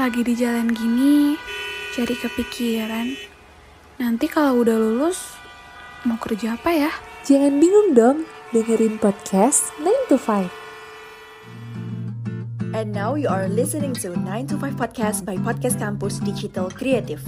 [0.00, 1.36] Lagi di jalan gini,
[1.92, 3.20] jadi kepikiran.
[4.00, 5.36] Nanti kalau udah lulus,
[6.08, 6.88] mau kerja apa ya?
[7.28, 10.48] Jangan bingung dong, dengerin podcast 9 to 5.
[12.72, 17.20] And now you are listening to 9 to 5 podcast by Podcast Campus Digital Creative.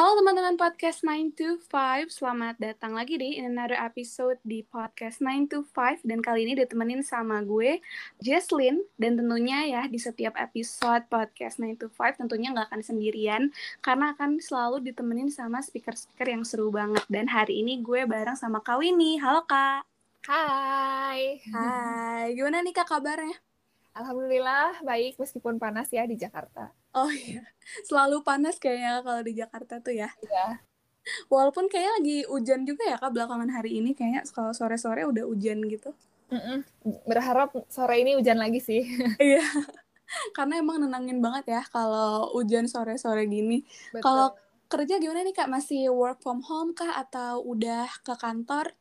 [0.00, 5.20] Halo teman-teman podcast 9 to 5, selamat datang lagi di in another episode di podcast
[5.20, 7.84] 9 to 5 dan kali ini ditemenin sama gue
[8.16, 13.52] Jesslyn dan tentunya ya di setiap episode podcast 9 to 5 tentunya nggak akan sendirian
[13.84, 18.64] karena akan selalu ditemenin sama speaker-speaker yang seru banget dan hari ini gue bareng sama
[18.64, 19.20] Kak Winnie.
[19.20, 19.84] Halo Kak.
[20.24, 21.44] Hai.
[21.44, 23.49] Hai, gimana nih Kak kabarnya?
[23.90, 26.70] Alhamdulillah baik meskipun panas ya di Jakarta.
[26.94, 27.42] Oh iya,
[27.86, 30.10] selalu panas kayaknya kalau di Jakarta tuh ya.
[30.22, 30.62] Iya.
[31.26, 35.64] Walaupun kayaknya lagi hujan juga ya kak belakangan hari ini kayaknya kalau sore-sore udah hujan
[35.66, 35.90] gitu.
[36.30, 36.62] Mm-mm.
[37.10, 38.86] Berharap sore ini hujan lagi sih.
[39.18, 39.42] Iya.
[40.34, 43.62] Karena emang nenangin banget ya kalau hujan sore-sore gini.
[44.02, 44.34] Kalau
[44.70, 45.50] kerja gimana nih kak?
[45.50, 48.74] Masih work from home kah atau udah ke kantor?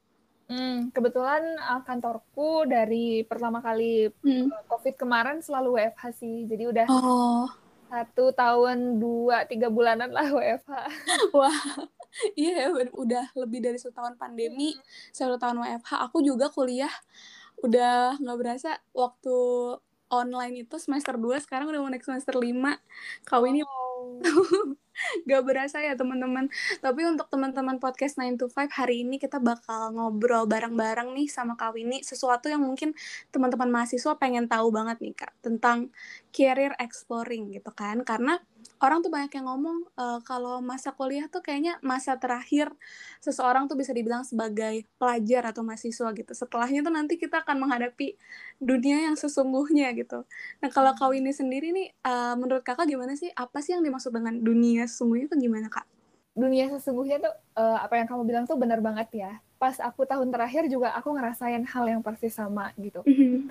[0.49, 4.49] Hmm, kebetulan uh, kantorku dari pertama kali Hmm.
[4.49, 6.49] uh, COVID kemarin selalu WFH sih.
[6.49, 7.45] Jadi udah Oh,
[7.85, 10.73] satu tahun dua tiga bulanan lah WFH.
[11.37, 11.53] wah.
[12.33, 14.73] Iya ya, ud- udah lebih dari setahun pandemi,
[15.13, 16.09] satu tahun WFH.
[16.09, 16.89] Aku juga kuliah
[17.61, 19.37] udah nggak berasa waktu
[20.09, 22.81] online itu semester 2, sekarang udah mau naik semester 5.
[23.21, 23.61] Kau ini
[25.29, 26.51] Gak berasa ya teman-teman.
[26.83, 31.55] Tapi untuk teman-teman podcast 9 to 5 hari ini kita bakal ngobrol bareng-bareng nih sama
[31.55, 32.91] Kak Winnie sesuatu yang mungkin
[33.31, 35.91] teman-teman mahasiswa pengen tahu banget nih Kak tentang
[36.35, 38.03] career exploring gitu kan.
[38.03, 38.43] Karena
[38.83, 42.71] orang tuh banyak yang ngomong eh, kalau masa kuliah tuh kayaknya masa terakhir
[43.23, 46.31] seseorang tuh bisa dibilang sebagai pelajar atau mahasiswa gitu.
[46.35, 48.19] Setelahnya tuh nanti kita akan menghadapi
[48.59, 50.27] dunia yang sesungguhnya gitu.
[50.59, 53.31] Nah, kalau Kak Winnie sendiri nih, eh, menurut Kakak gimana sih?
[53.31, 55.85] Apa sih yang dimaksud dengan dunia sesungguhnya itu gimana, Kak?
[56.37, 59.31] Dunia sesungguhnya tuh uh, apa yang kamu bilang tuh benar banget ya.
[59.57, 63.01] Pas aku tahun terakhir juga aku ngerasain hal yang persis sama gitu.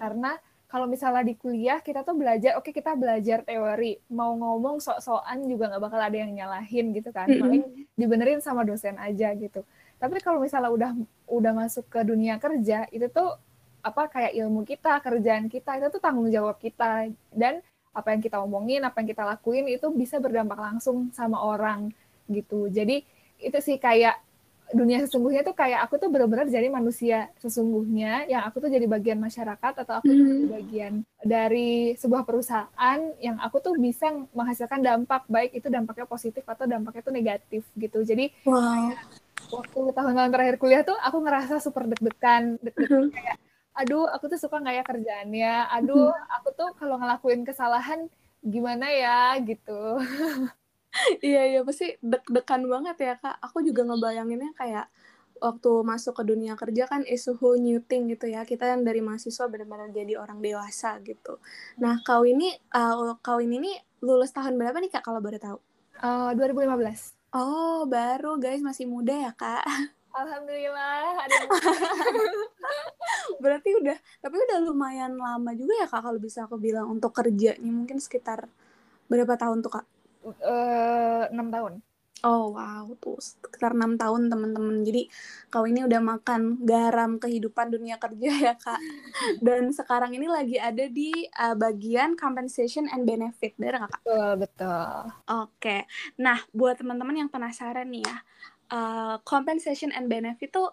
[0.00, 0.38] karena
[0.68, 5.72] kalau misalnya di kuliah kita tuh belajar oke kita belajar teori mau ngomong sok-sokan juga
[5.72, 7.40] nggak bakal ada yang nyalahin gitu kan Mm-mm.
[7.40, 7.62] paling
[7.96, 9.64] dibenerin sama dosen aja gitu
[9.96, 10.92] tapi kalau misalnya udah
[11.26, 13.40] udah masuk ke dunia kerja itu tuh
[13.80, 18.38] apa kayak ilmu kita kerjaan kita itu tuh tanggung jawab kita dan apa yang kita
[18.38, 21.90] omongin apa yang kita lakuin itu bisa berdampak langsung sama orang
[22.26, 23.02] gitu jadi
[23.38, 24.20] itu sih kayak
[24.68, 29.16] dunia sesungguhnya tuh kayak aku tuh benar-benar jadi manusia sesungguhnya yang aku tuh jadi bagian
[29.16, 30.28] masyarakat atau aku tuh Hmm.
[30.28, 30.92] jadi bagian
[31.24, 37.00] dari sebuah perusahaan yang aku tuh bisa menghasilkan dampak baik itu dampaknya positif atau dampaknya
[37.00, 38.92] tuh negatif gitu jadi Wow.
[39.48, 43.40] waktu tahun-tahun terakhir kuliah tuh aku ngerasa super deg-degan deg-degan kayak
[43.78, 48.10] aduh aku tuh suka nggak ya kerjaannya aduh aku tuh kalau ngelakuin kesalahan
[48.42, 50.02] gimana ya gitu
[51.22, 53.36] Iya, iya, pasti deg-degan banget ya, Kak.
[53.44, 54.86] Aku juga ngebayanginnya kayak
[55.38, 57.28] waktu masuk ke dunia kerja kan is
[57.60, 58.42] new thing gitu ya.
[58.42, 61.38] Kita yang dari mahasiswa benar-benar jadi orang dewasa gitu.
[61.78, 65.58] Nah, kau ini, uh, kau ini nih lulus tahun berapa nih, Kak, kalau boleh tahu?
[65.98, 69.62] Eh, 2015 Oh, baru guys, masih muda ya, Kak.
[70.18, 71.36] Alhamdulillah ada
[73.42, 77.70] Berarti udah, tapi udah lumayan lama juga ya, Kak, kalau bisa aku bilang untuk kerjanya
[77.70, 78.50] mungkin sekitar
[79.06, 79.86] berapa tahun tuh, Kak?
[80.42, 81.72] eh, enam tahun.
[82.26, 84.82] Oh wow, tuh sekitar enam tahun teman-teman.
[84.82, 85.06] Jadi
[85.54, 88.82] kau ini udah makan garam kehidupan dunia kerja ya kak.
[89.46, 94.02] Dan sekarang ini lagi ada di uh, bagian compensation and benefit, nggak kak?
[94.02, 94.98] Betul, betul.
[95.30, 95.86] Oke.
[96.18, 98.18] Nah, buat teman-teman yang penasaran nih ya,
[98.72, 100.72] uh, compensation and benefit tuh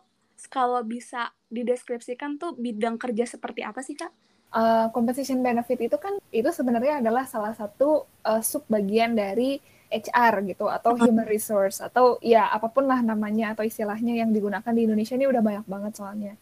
[0.52, 4.12] kalau bisa dideskripsikan tuh bidang kerja seperti apa sih kak?
[4.56, 9.60] Eh, compensation benefit itu kan itu sebenarnya adalah salah satu eh, sub bagian dari
[9.92, 14.72] HR gitu atau human resource atau ya apa pun lah namanya atau istilahnya yang digunakan
[14.72, 16.34] di Indonesia ini udah banyak banget soalnya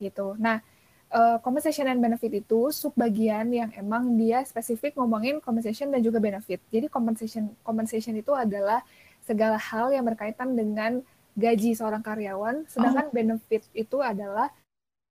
[0.00, 0.40] gitu.
[0.40, 0.64] Nah,
[1.12, 6.16] eh, compensation and benefit itu sub bagian yang emang dia spesifik ngomongin compensation dan juga
[6.16, 6.64] benefit.
[6.72, 8.80] Jadi compensation compensation itu adalah
[9.30, 11.06] segala hal yang berkaitan dengan
[11.38, 14.50] gaji seorang karyawan, sedangkan benefit itu adalah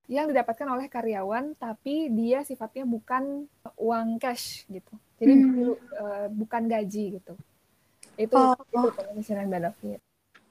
[0.04, 3.48] yang didapatkan oleh karyawan tapi dia sifatnya bukan
[3.80, 4.92] uang cash gitu.
[5.16, 5.72] Jadi Hmm.
[5.78, 7.32] eh, bukan gaji gitu.
[8.20, 8.52] Itu Oh.
[8.68, 10.04] itu and benefit.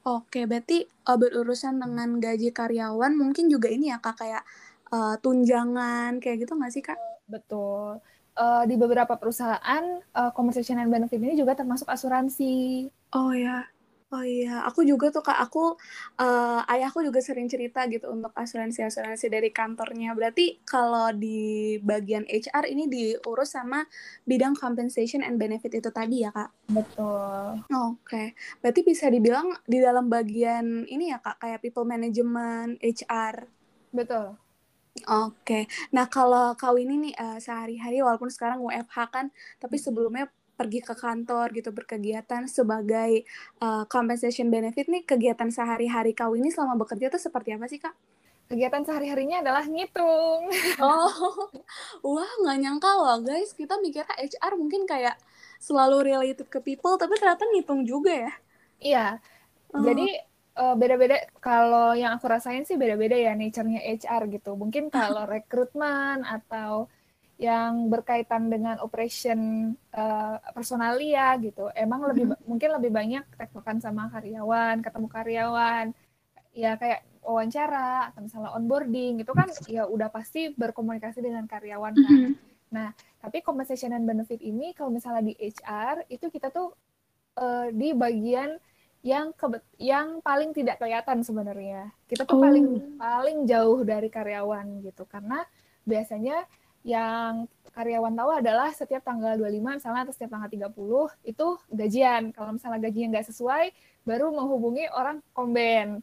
[0.07, 4.48] Oke, berarti uh, berurusan dengan gaji karyawan mungkin juga ini ya kak kayak
[4.95, 6.98] uh, tunjangan kayak gitu nggak sih kak?
[7.27, 8.00] Betul.
[8.39, 12.88] Eh, di beberapa perusahaan eh, compensation and benefit ini juga termasuk asuransi.
[13.12, 13.68] Oh ya.
[14.09, 15.77] Oh iya, aku juga tuh kak, aku
[16.18, 20.18] uh, ayahku juga sering cerita gitu untuk asuransi-asuransi dari kantornya.
[20.18, 23.86] Berarti kalau di bagian HR ini diurus sama
[24.25, 26.50] bidang compensation and benefit itu tadi ya kak?
[26.74, 27.62] Betul.
[27.69, 28.27] Oke, okay.
[28.65, 33.45] berarti bisa dibilang di dalam bagian ini ya kak, kayak people management, HR.
[33.94, 34.48] Betul.
[35.05, 35.63] Oke, okay.
[35.95, 39.25] nah kalau kau ini nih uh, sehari-hari walaupun sekarang WFH kan,
[39.61, 40.27] tapi sebelumnya
[40.59, 43.23] pergi ke kantor gitu berkegiatan sebagai
[43.63, 47.95] uh, compensation benefit nih kegiatan sehari-hari kau ini selama bekerja tuh seperti apa sih kak?
[48.51, 50.51] Kegiatan sehari-harinya adalah ngitung.
[50.83, 51.47] Oh,
[52.03, 55.15] wah nggak nyangka loh guys kita mikirnya HR mungkin kayak
[55.63, 58.33] selalu related ke people tapi ternyata ngitung juga ya?
[58.79, 59.07] Iya,
[59.75, 59.83] oh.
[59.83, 60.28] jadi
[60.59, 64.59] uh, beda-beda kalau yang aku rasain sih beda-beda ya nature-nya HR gitu.
[64.59, 66.91] Mungkin kalau rekrutmen atau
[67.39, 72.44] yang berkaitan dengan operation uh, personalia gitu emang lebih mm -hmm.
[72.51, 75.85] mungkin lebih banyak tektokan sama karyawan ketemu karyawan
[76.51, 82.11] ya kayak wawancara atau misalnya onboarding itu kan ya udah pasti berkomunikasi dengan karyawan kan
[82.11, 82.33] mm -hmm.
[82.75, 82.91] nah
[83.23, 86.75] tapi compensation and benefit ini kalau misalnya di HR itu kita tuh
[87.39, 88.59] uh, di bagian
[88.99, 89.31] yang
[89.79, 92.43] yang paling tidak kelihatan sebenarnya kita tuh oh.
[92.43, 95.47] paling paling jauh dari karyawan gitu karena
[95.87, 96.43] biasanya
[96.83, 100.71] yang karyawan tahu adalah setiap tanggal 25 misalnya atau setiap tanggal 30
[101.27, 102.23] itu gajian.
[102.31, 103.65] Kalau misalnya gajinya nggak sesuai,
[104.07, 105.99] baru menghubungi orang komben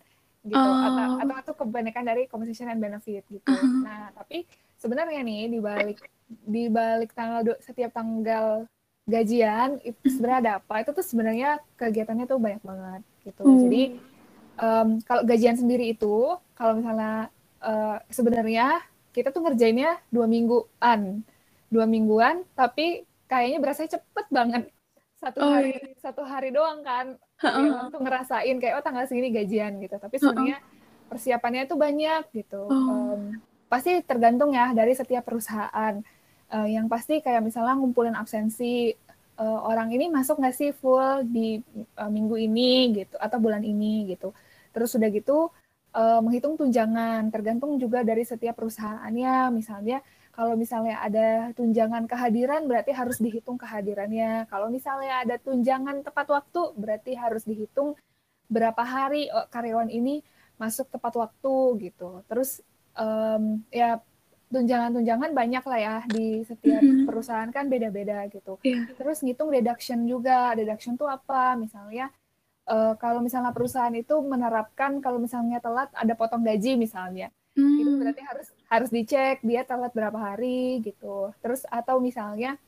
[0.47, 0.87] gitu oh.
[0.87, 3.51] atau atau itu kebanyakan dari compensation and benefit gitu.
[3.51, 3.83] Uh -huh.
[3.83, 4.47] Nah, tapi
[4.79, 8.69] sebenarnya nih di balik di balik tanggal setiap tanggal
[9.07, 10.75] gajian itu sebenarnya ada apa?
[10.83, 13.43] Itu tuh sebenarnya kegiatannya tuh banyak banget gitu.
[13.47, 13.61] Hmm.
[13.67, 13.83] Jadi
[14.61, 17.31] um, kalau gajian sendiri itu kalau misalnya
[17.63, 18.83] uh, sebenarnya
[19.17, 21.25] kita tuh ngerjainnya dua mingguan
[21.73, 24.69] dua mingguan tapi kayaknya berasa cepet banget
[25.17, 25.97] satu oh, hari iya.
[25.97, 27.89] satu hari doang kan uh-uh.
[27.89, 31.09] tuh ngerasain kayak oh tanggal segini gajian gitu tapi sebenarnya uh-uh.
[31.09, 33.17] persiapannya itu banyak gitu oh.
[33.17, 35.99] um, pasti tergantung ya dari setiap perusahaan
[36.53, 38.95] uh, yang pasti kayak misalnya ngumpulin absensi
[39.41, 41.61] uh, orang ini masuk nggak sih full di
[41.99, 44.33] uh, minggu ini gitu atau bulan ini gitu.
[44.73, 45.49] Terus sudah gitu
[45.97, 47.29] uh, menghitung tunjangan.
[47.33, 49.53] Tergantung juga dari setiap perusahaannya.
[49.53, 50.01] Misalnya
[50.37, 54.45] kalau misalnya ada tunjangan kehadiran berarti harus dihitung kehadirannya.
[54.53, 57.97] Kalau misalnya ada tunjangan tepat waktu berarti harus dihitung
[58.47, 60.21] berapa hari oh, karyawan ini
[60.61, 61.55] masuk tepat waktu
[61.89, 62.21] gitu.
[62.29, 62.61] Terus
[62.97, 64.01] um, ya
[64.47, 67.07] tunjangan-tunjangan banyak lah ya di setiap mm -hmm.
[67.07, 68.63] perusahaan kan beda-beda gitu.
[68.63, 68.87] Yeah.
[68.95, 70.55] Terus ngitung deduction juga.
[70.55, 71.59] Deduction tuh apa?
[71.59, 72.15] Misalnya
[72.67, 77.81] uh, kalau misalnya perusahaan itu menerapkan kalau misalnya telat ada potong gaji misalnya hmm.
[77.81, 82.59] itu berarti harus harus dicek dia telat berapa hari gitu terus atau misalnya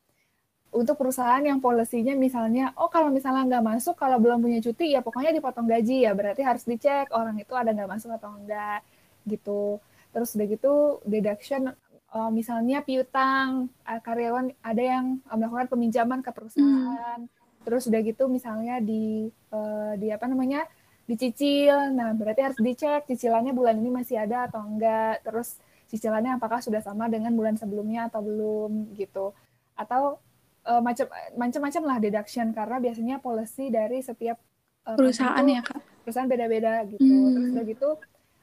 [0.69, 5.00] untuk perusahaan yang polisinya misalnya oh kalau misalnya nggak masuk kalau belum punya cuti ya
[5.00, 8.84] pokoknya dipotong gaji ya berarti harus dicek orang itu ada nggak masuk atau enggak
[9.25, 9.80] gitu
[10.19, 11.70] terus udah gitu deduction
[12.11, 17.23] uh, misalnya piutang uh, karyawan ada yang melakukan peminjaman ke perusahaan.
[17.23, 17.31] Hmm.
[17.62, 20.67] Terus udah gitu misalnya di uh, di apa namanya
[21.06, 21.94] dicicil.
[21.94, 25.23] Nah berarti harus dicek cicilannya bulan ini masih ada atau enggak.
[25.23, 29.31] Terus cicilannya apakah sudah sama dengan bulan sebelumnya atau belum gitu.
[29.79, 30.19] Atau
[30.67, 31.06] uh, macam
[31.38, 34.43] macam-macam lah deduction karena biasanya policy dari setiap
[34.88, 35.81] uh, perusahaan ya kak?
[36.03, 37.05] perusahaan beda-beda gitu.
[37.05, 37.37] Hmm.
[37.37, 37.91] terus udah gitu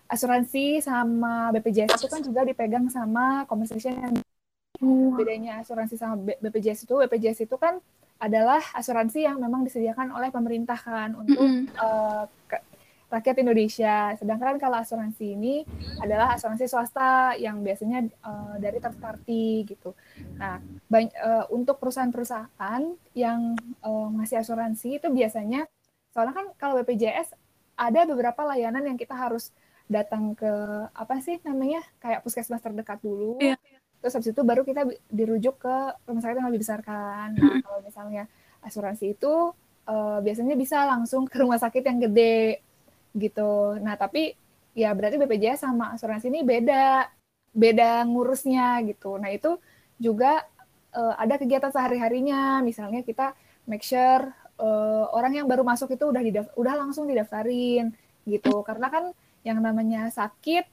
[0.06, 4.14] asuransi sama BPJS itu kan juga dipegang sama compensation
[4.82, 5.14] oh.
[5.18, 7.82] bedanya asuransi sama BPJS itu BPJS itu kan
[8.16, 11.64] adalah asuransi yang memang disediakan oleh pemerintah kan untuk mm -hmm.
[11.76, 12.24] uh,
[13.16, 14.12] rakyat Indonesia.
[14.18, 15.62] Sedangkan kalau asuransi ini
[16.02, 19.94] adalah asuransi swasta yang biasanya uh, dari third party gitu.
[20.36, 20.60] Nah,
[20.92, 22.84] uh, untuk perusahaan-perusahaan
[23.14, 25.70] yang uh, ngasih asuransi itu biasanya
[26.12, 27.36] soalnya kan kalau BPJS
[27.76, 29.52] ada beberapa layanan yang kita harus
[29.86, 30.52] datang ke
[30.94, 33.38] apa sih namanya kayak puskesmas terdekat dulu.
[33.38, 33.60] Yeah
[34.06, 35.76] terus habis itu baru kita dirujuk ke
[36.06, 37.34] rumah sakit yang lebih besar kan.
[37.34, 38.30] Nah kalau misalnya
[38.62, 39.50] asuransi itu
[39.90, 42.62] uh, biasanya bisa langsung ke rumah sakit yang gede
[43.18, 43.82] gitu.
[43.82, 44.38] Nah tapi
[44.78, 47.10] ya berarti BPJS sama asuransi ini beda
[47.50, 49.18] beda ngurusnya gitu.
[49.18, 49.58] Nah itu
[49.98, 50.46] juga
[50.94, 53.34] uh, ada kegiatan sehari harinya misalnya kita
[53.66, 54.30] make sure
[54.62, 56.22] uh, orang yang baru masuk itu udah
[56.54, 57.90] udah langsung didaftarin
[58.30, 58.62] gitu.
[58.62, 60.66] Karena kan yang namanya sakit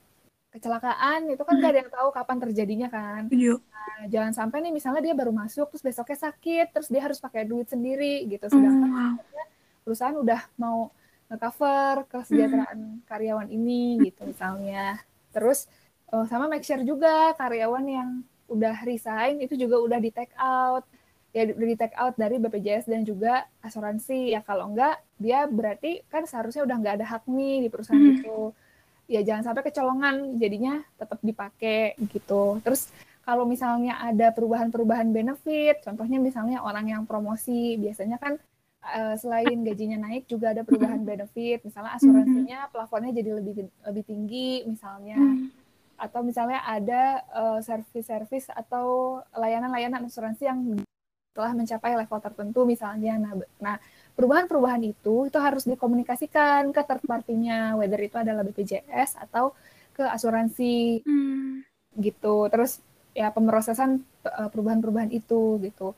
[0.53, 3.29] kecelakaan itu kan gak ada yang tahu kapan terjadinya kan.
[3.33, 3.57] Iya.
[3.61, 7.45] Nah, jangan sampai nih misalnya dia baru masuk terus besoknya sakit terus dia harus pakai
[7.49, 8.49] duit sendiri gitu.
[8.53, 9.85] Sedangkan mm.
[9.85, 10.93] perusahaan udah mau
[11.33, 13.09] nge-cover kesejahteraan mm.
[13.09, 15.01] karyawan ini gitu misalnya.
[15.33, 15.69] Terus
[16.13, 18.11] uh, sama make sure juga karyawan yang
[18.53, 20.85] udah resign itu juga udah di take out
[21.33, 26.05] ya udah di take out dari BPJS dan juga asuransi ya kalau enggak dia berarti
[26.13, 28.21] kan seharusnya udah nggak ada hak nih di perusahaan Hmm.
[28.21, 28.39] itu
[29.11, 32.59] ya jangan sampai kecolongan jadinya tetap dipakai gitu.
[32.63, 32.91] Terus
[33.23, 38.35] kalau misalnya ada perubahan-perubahan benefit contohnya misalnya orang yang promosi biasanya kan
[38.83, 41.63] eh, selain gajinya naik juga ada perubahan benefit.
[41.63, 45.19] Misalnya asuransinya plafonnya jadi lebih lebih tinggi misalnya.
[45.19, 45.49] Hmm.
[46.03, 50.59] atau misalnya ada eh, servis-servis atau layanan-layanan asuransi yang
[51.33, 53.17] telah mencapai level tertentu misalnya.
[53.17, 53.77] Nah, nah
[54.15, 59.57] perubahan-perubahan itu itu harus dikomunikasikan ke third party-nya, whether itu adalah BPJS atau
[59.97, 61.65] ke asuransi Hmm.
[61.97, 62.49] gitu.
[62.53, 62.81] Terus
[63.13, 65.97] ya pemrosesan eh, perubahan-perubahan itu gitu.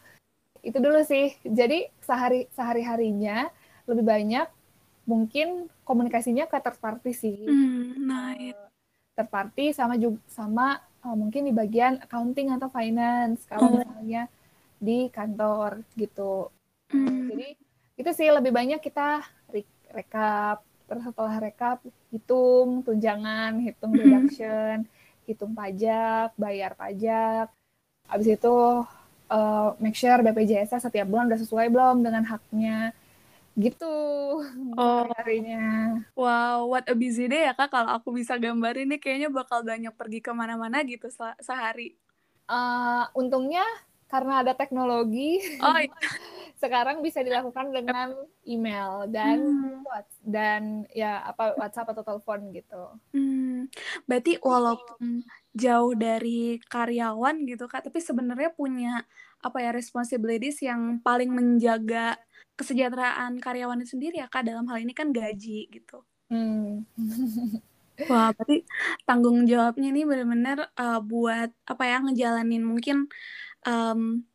[0.65, 1.35] Itu dulu sih.
[1.45, 3.51] Jadi sehari sehari-harinya
[3.85, 4.47] lebih banyak
[5.05, 8.09] mungkin komunikasinya ke third party sih Hmm.
[8.09, 8.33] Nah,
[9.13, 13.77] third party sama juga sama uh, mungkin di bagian accounting atau finance kalau Oh.
[13.85, 14.33] misalnya
[14.85, 16.53] di kantor gitu.
[16.93, 17.33] Hmm.
[17.33, 17.49] Jadi
[17.97, 21.81] itu sih lebih banyak kita re- rekap terus setelah rekap
[22.13, 23.99] hitung tunjangan, hitung Mhm.
[23.99, 24.77] deduction,
[25.25, 27.49] hitung pajak, bayar pajak.
[28.05, 28.55] Habis itu
[29.27, 32.93] uh, make sure BPJS setiap bulan udah sesuai belum dengan haknya.
[33.57, 33.97] Gitu
[34.77, 35.09] Oh.
[35.17, 36.05] harinya.
[36.13, 37.73] Wow, what a busy day ya kak.
[37.73, 41.97] Kalau aku bisa gambarin nih kayaknya bakal banyak pergi ke mana-mana gitu se- sehari.
[42.45, 43.65] Uh, untungnya
[44.15, 45.91] karena ada teknologi, Oh iya.
[46.63, 48.15] sekarang bisa dilakukan dengan
[48.47, 49.75] email dan Hmm.
[50.25, 52.83] Dan ya apa WhatsApp atau telepon gitu.
[53.13, 53.69] Hmm,
[54.09, 59.05] berarti walaupun jauh dari karyawan gitu kak, tapi sebenarnya punya
[59.45, 62.17] apa ya responsibilities yang paling menjaga
[62.57, 64.49] kesejahteraan karyawan itu sendiri ya kak.
[64.49, 66.01] Dalam hal ini kan gaji gitu.
[66.33, 66.89] Hmm.
[68.11, 68.67] Wah, berarti
[69.09, 73.09] tanggung jawabnya ini benar-benar uh, buat apa ya ngejalanin mungkin
[73.67, 74.27] um,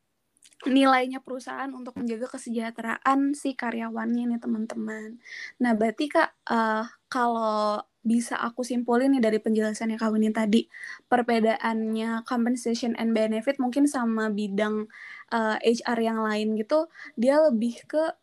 [0.68, 5.20] nilainya perusahaan untuk menjaga kesejahteraan si karyawannya nih teman-teman.
[5.63, 10.68] Nah, berarti Kak uh, kalau bisa aku simpulin nih dari penjelasannya Kak Winnie tadi,
[11.08, 14.88] perbedaannya compensation and benefit mungkin sama bidang
[15.32, 18.18] uh, HR yang lain gitu, dia lebih ke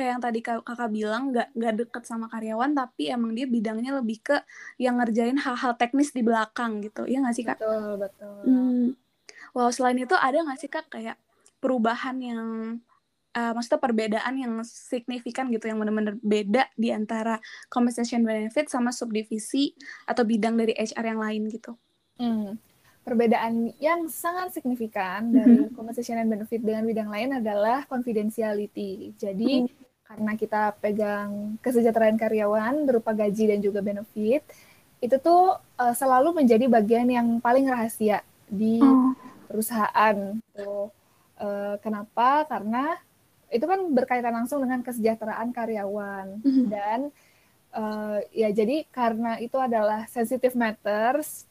[0.00, 4.00] kayak yang tadi kak- kakak bilang nggak nggak deket sama karyawan tapi emang dia bidangnya
[4.00, 4.40] lebih ke
[4.80, 7.60] yang ngerjain hal-hal teknis di belakang gitu ya nggak sih kak?
[7.60, 8.40] Betul, betul.
[8.48, 8.86] Hmm.
[9.52, 11.20] Wow selain itu ada nggak sih kak kayak
[11.60, 12.40] perubahan yang
[13.36, 17.36] eh, maksudnya perbedaan yang signifikan gitu yang benar-benar beda di antara
[17.68, 19.76] compensation benefit sama subdivisi
[20.08, 21.76] atau bidang dari HR yang lain gitu?
[22.16, 22.56] Hmm.
[23.00, 29.16] Perbedaan yang sangat signifikan dari compensation and benefit dengan bidang lain adalah confidentiality.
[29.16, 29.64] Jadi
[30.10, 34.42] karena kita pegang kesejahteraan karyawan berupa gaji dan juga benefit,
[34.98, 39.14] itu tuh uh, selalu menjadi bagian yang paling rahasia di Oh.
[39.46, 40.34] perusahaan.
[40.50, 40.90] Tuh.
[41.38, 42.42] Uh, kenapa?
[42.50, 42.98] Karena
[43.54, 46.64] itu kan berkaitan langsung dengan kesejahteraan karyawan Mhm.
[46.66, 47.00] dan
[47.70, 51.46] uh, ya jadi karena itu adalah sensitive matters,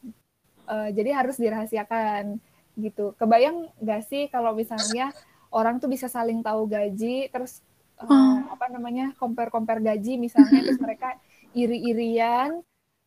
[0.68, 2.36] uh, jadi harus dirahasiakan
[2.76, 3.16] gitu.
[3.16, 5.16] Kebayang nggak sih kalau misalnya
[5.48, 7.64] orang tuh bisa saling tahu gaji, terus
[8.00, 8.36] uh, Oh.
[8.50, 11.16] apa namanya compare compare gaji misalnya, terus mereka
[11.52, 12.62] iri-irian,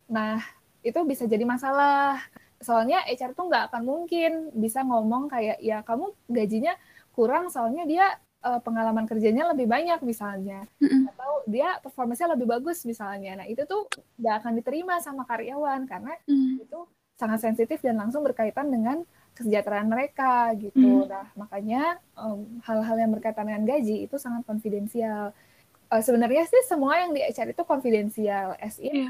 [0.08, 0.40] nah
[0.82, 2.20] itu bisa jadi masalah.
[2.60, 6.74] Soalnya HR tuh nggak akan mungkin bisa ngomong kayak ya kamu gajinya
[7.12, 8.06] kurang soalnya dia
[8.42, 10.64] uh, pengalaman kerjanya lebih banyak misalnya
[11.12, 13.44] atau dia performanya lebih bagus misalnya.
[13.44, 16.56] Nah, itu tuh nggak akan diterima sama karyawan karena Hmm.
[16.60, 16.80] itu
[17.14, 21.06] sangat sensitif dan langsung berkaitan dengan kesejahteraan mereka gitu.
[21.06, 21.10] Hmm.
[21.10, 21.98] Nah, makanya
[22.64, 25.34] hal-hal yang berkaitan dengan gaji itu sangat konfidensial.
[25.90, 28.58] Eh, sebenarnya sih semua yang di HR itu konfidensial.
[28.58, 29.10] As in,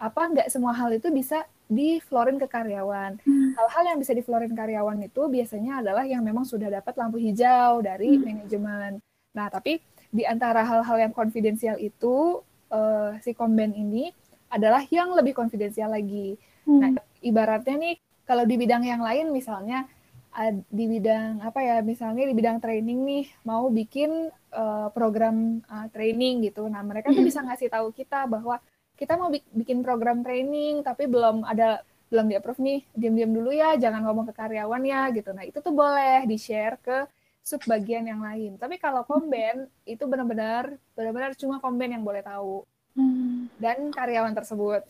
[0.00, 3.20] apa nggak semua hal itu bisa diflorin ke karyawan.
[3.20, 3.52] Hmm.
[3.54, 8.16] Hal-hal yang bisa diflorin karyawan itu biasanya adalah yang memang sudah dapat lampu hijau dari
[8.16, 8.24] Hmm.
[8.24, 8.92] manajemen.
[9.36, 9.78] Nah, tapi
[10.10, 12.40] di antara hal-hal yang konfidensial itu
[12.70, 14.14] eh, si komben ini
[14.46, 16.38] adalah yang lebih konfidensial lagi.
[16.62, 16.78] Hmm.
[16.80, 17.94] Nah, ibaratnya nih
[18.30, 19.90] kalau di bidang yang lain misalnya
[20.30, 25.86] ad- di bidang apa ya misalnya di bidang training nih mau bikin eh, program eh,
[25.90, 26.66] training gitu.
[26.66, 27.28] Nah, mereka tuh Mhm.
[27.30, 28.62] bisa ngasih tahu kita bahwa
[28.94, 33.50] kita mau bik- bikin program training tapi belum ada belum di approve nih, diam-diam dulu
[33.54, 35.30] ya, jangan ngomong ke karyawan ya gitu.
[35.30, 37.06] Nah, itu tuh boleh di-share ke
[37.40, 38.58] sub bagian yang lain.
[38.58, 42.66] Tapi kalau komben itu benar-benar benar-benar cuma komben yang boleh tahu
[42.98, 43.46] Hmm.
[43.62, 44.82] dan karyawan tersebut.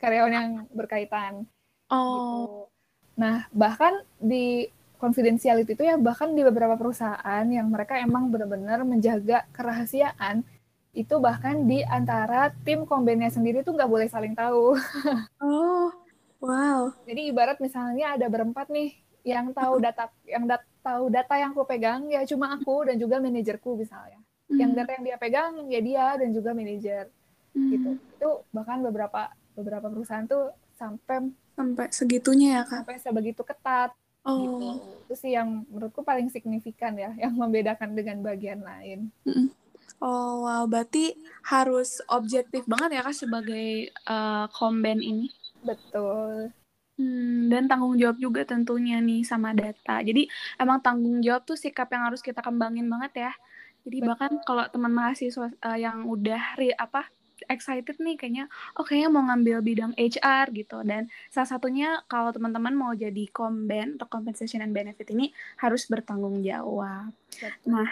[0.00, 1.44] Karyawan yang berkaitan
[1.92, 2.08] Oh.
[2.08, 2.72] gitu.
[3.20, 9.44] Nah, bahkan di confidentiality itu ya bahkan di beberapa perusahaan yang mereka emang benar-benar menjaga
[9.50, 10.46] kerahasiaan
[10.92, 14.72] itu bahkan di antara tim kombennya sendiri tuh nggak boleh saling tahu.
[15.42, 15.90] Oh.
[16.42, 16.90] Wow.
[17.06, 21.62] Jadi ibarat misalnya ada berempat nih yang tahu data yang dat tahu data yang aku
[21.62, 24.18] pegang ya cuma aku dan juga manajerku misalnya
[24.50, 24.78] yang Hmm.
[24.82, 27.06] data yang dia pegang ya dia dan juga manajer
[27.54, 27.68] Hmm.
[27.70, 32.84] gitu itu bahkan beberapa beberapa perusahaan tuh sampai Sampai segitunya ya, Kak.
[32.84, 33.90] sampai sebegitu ketat
[34.22, 34.78] gitu Oh.
[35.02, 39.10] itu sih yang menurutku paling signifikan ya yang membedakan dengan bagian lain
[40.02, 40.66] Oh, wow.
[40.66, 41.14] Berarti
[41.46, 45.30] harus objektif banget ya, Kak, sebagai eh, komben ini.
[45.62, 46.50] betul
[46.98, 50.02] Hmm, dan tanggung jawab juga tentunya nih sama data.
[50.04, 50.28] Jadi
[50.60, 53.32] emang tanggung jawab tuh sikap yang harus kita kembangin banget ya.
[53.86, 54.08] Jadi Betul.
[54.12, 57.08] bahkan kalau teman mahasiswa eh, yang udah ri- apa
[57.54, 58.44] excited nih kayaknya
[58.76, 63.96] oh kayaknya mau ngambil bidang HR gitu dan salah satunya kalau teman-teman mau jadi komben
[64.00, 65.30] atau compensation and benefit ini
[65.62, 67.12] harus bertanggung jawab.
[67.40, 67.88] betul Nah,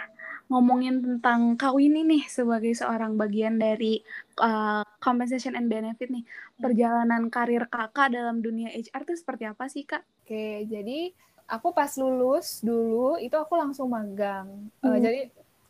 [0.51, 4.03] ngomongin tentang Kak Winnie nih sebagai seorang bagian dari
[4.43, 6.23] uh, compensation and benefit nih,
[6.59, 10.03] perjalanan karir kakak dalam dunia HR tuh seperti apa sih Kak?
[10.23, 11.11] Oke, jadi
[11.51, 14.47] aku pas lulus dulu itu aku langsung magang.
[14.85, 15.01] Eh, Hmm.
[15.03, 15.19] jadi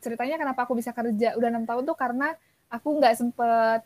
[0.01, 2.33] ceritanya kenapa aku bisa kerja udah enam tahun tuh karena
[2.75, 3.79] aku nggak sempet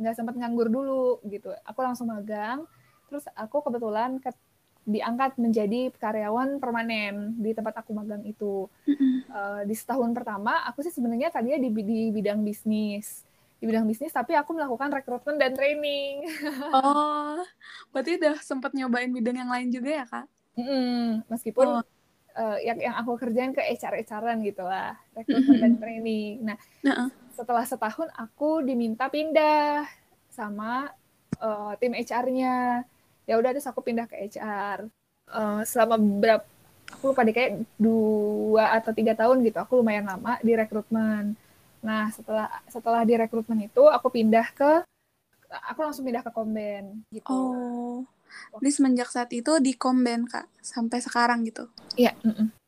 [0.00, 1.52] nggak sempet nganggur dulu gitu.
[1.68, 2.64] Aku langsung magang.
[3.08, 4.36] Terus aku kebetulan ke-
[4.88, 8.66] diangkat menjadi karyawan permanen di tempat aku magang itu.
[9.30, 13.22] Eh, di setahun pertama aku sih sebenarnya tadinya di, di bidang bisnis
[13.62, 16.26] di bidang bisnis tapi aku melakukan rekrutmen dan training
[16.74, 17.38] Oh,
[17.94, 20.26] berarti udah sempet nyobain bidang yang lain juga ya Kak?
[20.58, 21.82] Mm-mm, meskipun Oh.
[22.34, 26.42] eh, yang yang aku kerjain ke HR HRan gitu lah, rekrutmen dan training.
[26.46, 27.08] Nah, Heeh.
[27.34, 29.86] Setelah setahun aku diminta pindah
[30.30, 30.90] sama
[31.38, 32.84] eh, tim HR-nya.
[33.28, 34.86] Ya udah terus aku pindah ke HR.
[35.30, 36.46] Eh, selama berapa
[36.90, 39.58] aku lupa deh kayak dua atau tiga tahun gitu.
[39.62, 41.38] Aku lumayan lama di rekrutmen.
[41.80, 44.84] Nah, setelah setelah di rekrutmen itu aku pindah ke
[45.70, 47.30] aku langsung pindah ke Komben gitu.
[47.30, 48.04] Oh,
[48.58, 51.66] jadi semenjak saat itu di komben Kak sampai sekarang gitu.
[51.98, 52.59] Iya, mm-mm.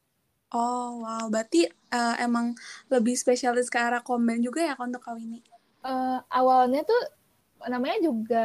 [0.55, 1.25] Oh, wow.
[1.33, 1.61] Berarti
[1.97, 2.47] eh, emang
[2.93, 5.43] lebih spesialis ke arah komben juga ya untuk Kak Winnie?
[5.87, 7.01] eh, awalnya tuh
[7.73, 8.39] namanya juga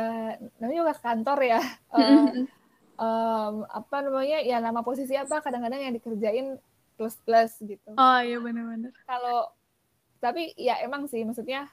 [0.61, 1.59] namanya juga kantor ya
[1.97, 2.29] Eh,
[3.01, 6.47] em, apa namanya ya nama posisi apa kadang-kadang yang dikerjain
[6.97, 8.93] plus plus gitu Oh iya benar-benar.
[9.07, 9.51] kalau
[10.23, 11.69] tapi ya emang sih maksudnya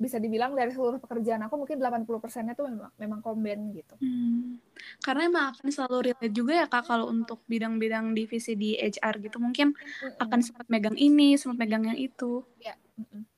[0.00, 4.56] bisa dibilang dari seluruh pekerjaan aku mungkin 80 persennya tuh memang memang komben gitu Hmm.
[5.04, 9.36] Karena emang akan selalu relate juga ya Kak kalau untuk bidang-bidang divisi di HR gitu
[9.36, 9.76] mungkin
[10.16, 12.40] akan sempat megang ini, sempat megang yang itu.
[12.64, 13.20] ya mm-mm.
[13.20, 13.29] Hmm.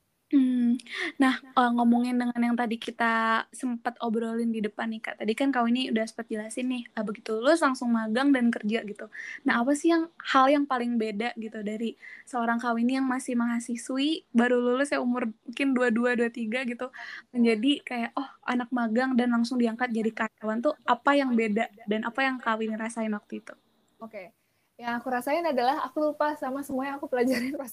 [1.20, 5.14] Nah, eh, ngomongin dengan yang tadi kita sempat obrolin di depan nih Kak.
[5.20, 8.80] Tadi kan kau ini udah sempat jelasin nih, eh, begitu lulus langsung magang dan kerja
[8.86, 9.06] gitu.
[9.44, 13.36] Nah, apa sih yang hal yang paling beda gitu dari seorang kau ini yang masih
[13.36, 16.86] mahasiswi baru lulus ya umur mungkin 22 23 gitu
[17.34, 22.00] menjadi kayak oh, anak magang dan langsung diangkat jadi karyawan tuh apa yang beda dan
[22.08, 23.54] apa yang kau ini rasain waktu itu?
[24.02, 24.34] Oke,
[24.80, 27.70] yang aku rasain adalah aku lupa sama semua yang aku pelajarin pas.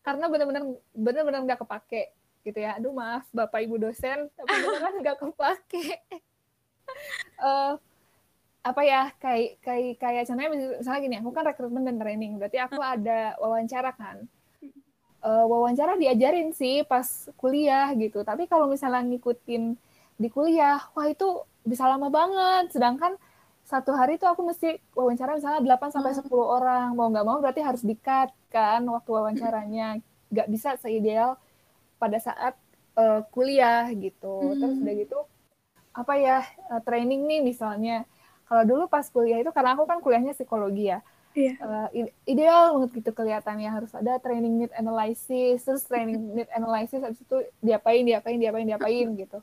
[0.00, 0.62] Karena benar-benar
[0.96, 2.02] benar-benar nggak kepake
[2.44, 2.76] gitu ya.
[2.80, 5.86] Aduh maaf Bapak Ibu dosen, tapi beneran nggak kepake.
[7.38, 7.74] Eh,
[8.60, 12.82] apa ya kayak kayak kayak contohnya misalnya gini, aku kan rekrutmen dan training, berarti aku
[12.82, 14.26] ada wawancara kan.
[15.20, 19.78] Eh, wawancara diajarin sih pas kuliah gitu, tapi kalau misalnya ngikutin
[20.18, 22.74] di kuliah, wah itu bisa lama banget.
[22.74, 23.16] Sedangkan
[23.70, 26.86] satu hari itu aku mesti wawancara misalnya 8 sampai 10 orang.
[26.98, 29.86] Mau nggak mau berarti harus di-cut kan waktu wawancaranya.
[30.32, 31.38] Nggak bisa seideal
[32.02, 32.54] pada saat
[32.98, 34.58] eh, kuliah gitu.
[34.58, 35.18] Terus udah gitu
[35.94, 36.38] apa ya
[36.72, 37.96] eh, training nih misalnya.
[38.50, 41.00] Kalau dulu pas kuliah itu karena aku kan kuliahnya psikologi ya.
[41.30, 41.54] Iya.
[41.62, 46.98] eh, ide- ideal banget gitu kelihatannya harus ada training need analysis terus training need analysis
[46.98, 49.38] habis itu diapain diapain diapain diapain gitu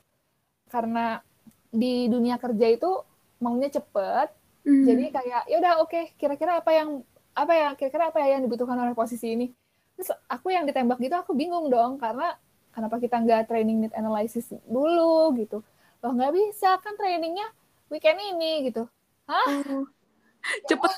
[0.68, 1.24] karena
[1.72, 2.92] di dunia kerja itu
[3.41, 4.30] maunya cepet.
[4.67, 4.84] Hmm.
[4.84, 7.00] jadi kayak ya udah oke kira-kira apa yang
[7.32, 9.47] apa ya kira-kira apa ya yang dibutuhkan oleh posisi ini?
[9.95, 12.36] Terus aku yang ditembak gitu aku bingung dong karena
[12.76, 15.63] kenapa kita nggak training need analysis dulu gitu.
[16.04, 17.47] Loh nggak bisa kan trainingnya
[17.88, 18.86] weekend ini gitu.
[19.26, 19.47] Hah?
[19.47, 19.88] Oh.
[20.69, 20.93] Cepet.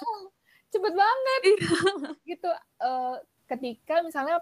[0.69, 1.41] cepet banget.
[2.25, 2.49] Gitu
[2.79, 3.15] Eh,
[3.49, 4.39] ketika misalnya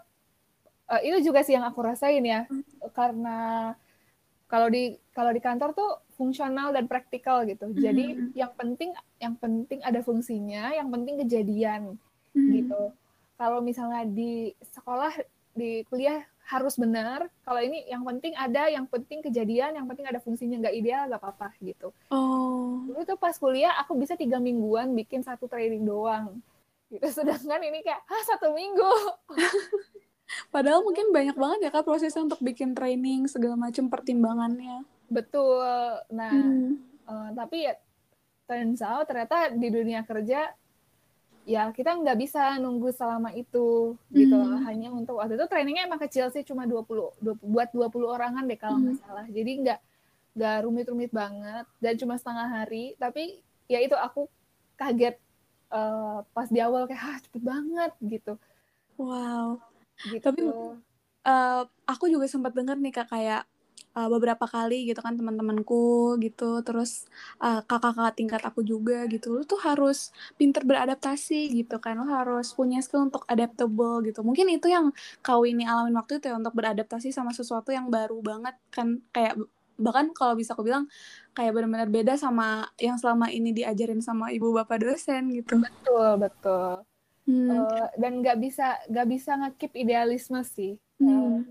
[0.91, 2.45] eh, itu juga sih yang aku rasain ya.
[2.91, 3.71] Karena
[4.47, 8.31] kalau di kalau di kantor tuh fungsional dan praktikal gitu jadi Mhm.
[8.33, 11.99] yang penting yang penting ada fungsinya yang penting kejadian
[12.31, 12.51] Hmm.
[12.51, 12.81] gitu
[13.36, 14.33] kalau misalnya di
[14.63, 15.13] sekolah
[15.51, 20.17] di kuliah harus benar kalau ini yang penting ada yang penting kejadian yang penting ada
[20.17, 22.88] fungsinya nggak ideal nggak apa-apa gitu Oh.
[22.88, 26.39] dulu tuh pas kuliah aku bisa tiga mingguan bikin satu training doang
[26.88, 28.91] gitu sedangkan ini kayak ah satu minggu
[30.49, 34.83] Padahal mungkin banyak banget ya kak prosesnya untuk bikin training segala macam pertimbangannya.
[35.07, 35.63] betul
[36.11, 36.75] nah Hmm.
[37.07, 37.79] eh, tapi ya
[38.43, 40.51] turns out ternyata di dunia kerja
[41.43, 44.35] ya kita nggak bisa nunggu selama itu gitu.
[44.35, 44.67] Hmm.
[44.67, 48.59] hanya untuk waktu itu trainingnya emang kecil sih cuma 20, 20 buat 20 orangan deh
[48.59, 49.79] kalau nggak salah jadi nggak
[50.35, 54.27] nggak rumit-rumit banget dan cuma setengah hari tapi ya itu aku
[54.75, 55.15] kaget
[55.71, 58.35] eh, pas di awal kayak ah cepet banget gitu
[58.97, 59.61] Wow.
[60.05, 60.23] Gitu.
[60.23, 60.41] Tapi
[61.27, 63.43] eh, aku juga sempat dengar nih kak kayak
[63.97, 67.10] eh, beberapa kali gitu kan teman-temanku gitu terus
[67.43, 72.53] eh, kakak-kakak tingkat aku juga gitu lu tuh harus pinter beradaptasi gitu kan lu harus
[72.53, 74.21] punya skill untuk adaptable gitu.
[74.23, 74.93] Mungkin itu yang
[75.25, 79.36] kau ini alamin waktu itu ya untuk beradaptasi sama sesuatu yang baru banget kan kayak
[79.77, 80.89] bahkan kalau bisa aku bilang
[81.38, 85.53] kayak benar-benar beda sama yang selama ini diajarin sama ibu bapak dosen gitu.
[85.62, 86.81] Betul betul
[87.27, 87.51] Hmm.
[87.51, 90.79] Eh, dan nggak bisa nggak bisa ngekip idealisme sih.
[90.97, 91.43] Hmm.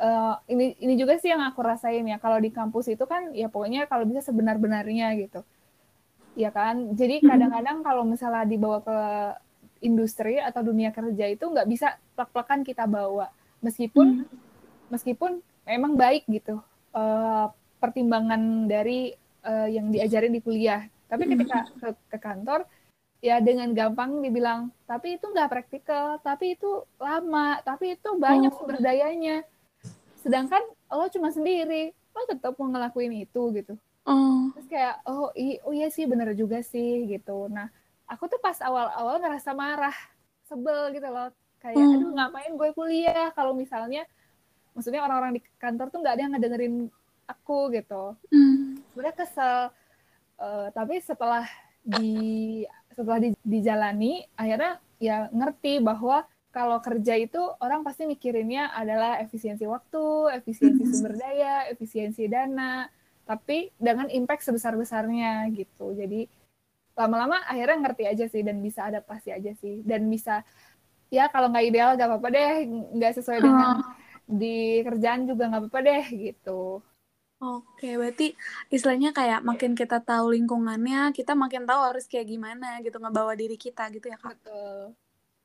[0.00, 2.16] Eh, ini ini juga sih yang aku rasain ya.
[2.16, 5.44] Kalau di kampus itu kan ya pokoknya kalau bisa sebenar-benarnya gitu.
[6.40, 6.96] Ya kan?
[6.96, 8.98] Jadi kadang-kadang kalau misalnya dibawa ke
[9.84, 13.28] industri atau dunia kerja itu nggak bisa plak-plakan kita bawa.
[13.60, 14.24] Meskipun
[14.88, 16.64] meskipun memang baik gitu.
[16.96, 19.12] Eh, pertimbangan dari
[19.44, 20.88] eh, yang diajarin di kuliah.
[21.12, 22.64] Tapi ketika ke, ke kantor
[23.20, 28.56] ya dengan gampang dibilang tapi itu nggak praktikal tapi itu lama tapi itu banyak Oh.
[28.58, 29.44] sumber dayanya
[30.18, 34.48] sedangkan lo cuma sendiri lo tetap mau ngelakuin itu gitu Oh.
[34.52, 37.68] terus kayak oh, i- oh iya sih bener juga sih gitu nah
[38.06, 39.94] aku tuh pas awal-awal ngerasa marah
[40.42, 41.28] sebel gitu loh
[41.58, 41.94] kayak Hmm.
[41.94, 44.08] aduh ngapain gue kuliah kalau misalnya
[44.72, 46.74] maksudnya orang-orang di kantor tuh nggak ada yang ngedengerin
[47.26, 48.80] aku gitu Hmm.
[48.90, 49.58] sebenarnya kesel
[50.40, 51.44] Eh, tapi setelah
[51.84, 59.22] di setelah di- dijalani akhirnya ya ngerti bahwa kalau kerja itu orang pasti mikirinnya adalah
[59.22, 62.90] efisiensi waktu, efisiensi sumber daya, efisiensi dana,
[63.22, 65.94] tapi dengan impact sebesar-besarnya gitu.
[65.94, 66.26] Jadi
[66.98, 70.42] lama-lama akhirnya ngerti aja sih dan bisa adaptasi aja sih dan bisa
[71.08, 72.54] ya kalau nggak ideal nggak apa-apa deh,
[72.98, 73.70] nggak sesuai dengan
[74.26, 76.82] di kerjaan juga nggak apa-apa deh gitu.
[77.40, 78.36] Oke, berarti
[78.68, 83.56] istilahnya kayak makin kita tahu lingkungannya, kita makin tahu harus kayak gimana gitu ngebawa diri
[83.56, 84.36] kita gitu ya kak.
[84.36, 84.92] Betul.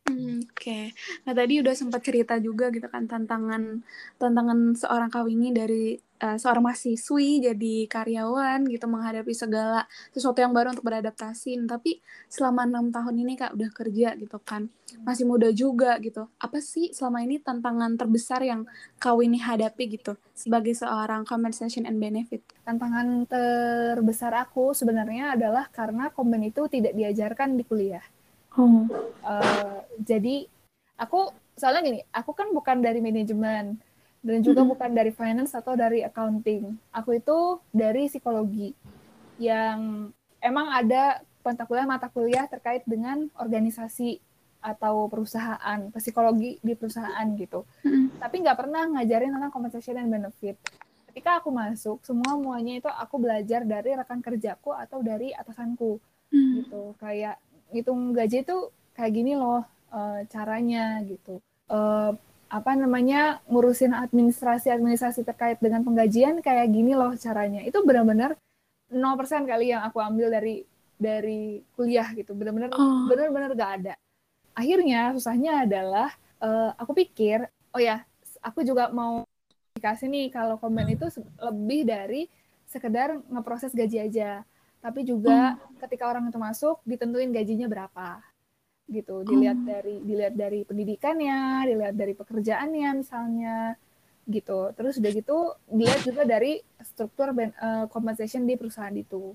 [0.05, 0.93] Hmm, Oke,
[1.25, 3.81] nah tadi udah sempat cerita juga gitu kan tantangan
[4.21, 10.77] tantangan seorang kawini dari eh, seorang mahasiswi jadi karyawan gitu menghadapi segala sesuatu yang baru
[10.77, 11.57] untuk beradaptasi.
[11.65, 11.91] Tapi
[12.29, 14.69] selama enam tahun ini kak udah kerja gitu kan,
[15.07, 16.29] masih muda juga gitu.
[16.37, 18.61] Apa sih selama ini tantangan terbesar yang
[19.01, 22.45] kawini hadapi gitu sebagai seorang compensation and benefit?
[22.65, 28.05] tantangan terbesar aku sebenarnya adalah karena komen itu tidak diajarkan di kuliah.
[28.55, 28.87] Oh.
[29.25, 30.35] Eh, jadi
[30.99, 33.79] aku soalnya gini, aku kan bukan dari manajemen
[34.25, 36.75] dan juga bukan dari finance atau dari accounting.
[36.91, 38.73] Aku itu dari psikologi
[39.37, 44.17] yang emang ada mata kuliah mata kuliah terkait dengan organisasi
[44.65, 47.69] atau perusahaan, psikologi di perusahaan gitu.
[47.85, 48.17] Mm-mm.
[48.17, 50.57] Tapi nggak pernah ngajarin tentang compensation and benefit.
[51.05, 56.01] Ketika aku masuk, semua muanya itu aku belajar dari rekan kerjaku atau dari atasanku
[56.33, 56.59] Hmm.
[56.59, 57.37] gitu kayak
[57.75, 61.43] ngitung gaji itu kayak gini loh eh, caranya gitu.
[61.67, 62.11] Eh,
[62.47, 67.59] apa namanya ngurusin administrasi administrasi terkait dengan penggajian kayak gini loh caranya.
[67.67, 68.39] Itu benar-benar
[68.87, 70.63] 0% kali yang aku ambil dari
[70.95, 72.31] dari kuliah gitu.
[72.31, 73.11] Benar-benar Oh.
[73.11, 73.93] benar-benar gak ada.
[74.55, 77.43] Akhirnya susahnya adalah eh, aku pikir
[77.75, 78.07] oh ya
[78.39, 79.27] aku juga mau
[79.75, 81.11] dikasih nih kalau komen itu
[81.43, 82.31] lebih dari
[82.65, 84.47] sekedar ngeproses gaji aja
[84.85, 88.21] tapi juga ketika orang itu masuk ditentuin gajinya berapa.
[88.85, 89.25] Gitu.
[89.25, 89.65] Dilihat Oh.
[89.65, 93.73] dari dilihat dari pendidikannya dilihat dari pekerjaannya misalnya.
[94.29, 94.77] Gitu.
[94.77, 99.33] Terus udah gitu dilihat juga dari struktur ben- eh, compensation di perusahaan itu.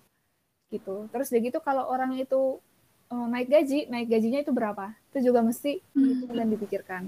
[0.71, 1.11] Gitu.
[1.11, 2.63] Terus udah gitu kalau orang itu
[3.11, 4.95] eh, naik gaji naik gajinya itu berapa?
[5.11, 7.03] Itu juga mesti dihitung dan dipikirkan.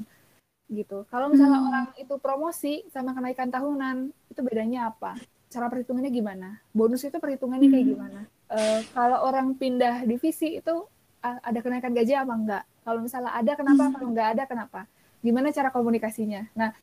[0.66, 1.06] Gitu.
[1.06, 1.70] Kalau misalnya Hmm.
[1.70, 5.14] orang itu promosi sama kenaikan tahunan itu bedanya apa?
[5.46, 6.58] Cara perhitungannya gimana?
[6.74, 7.94] Bonus itu perhitungannya kayak Hmm.
[7.94, 8.20] gimana
[8.52, 10.84] Eh, kalau orang pindah divisi itu
[11.22, 12.64] ada kenaikan gaji apa enggak?
[12.84, 13.82] Kalau misalnya ada kenapa?
[13.88, 13.92] Hmm.
[13.96, 14.80] kalau enggak ada kenapa?
[15.22, 16.50] Gimana cara komunikasinya?
[16.58, 16.74] Nah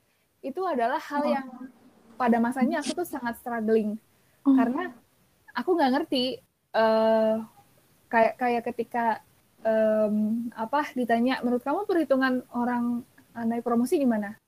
[0.41, 1.29] itu adalah hal Oh.
[1.29, 1.47] yang
[2.15, 3.99] pada masanya aku tuh sangat struggling.
[4.47, 4.55] Oh.
[4.55, 4.95] karena
[5.51, 6.39] aku nggak ngerti
[6.71, 7.35] eh
[8.07, 9.19] kayak kayak ketika
[9.67, 13.03] em, apa ditanya menurut kamu perhitungan orang
[13.35, 14.39] eh, naik promosi gimana?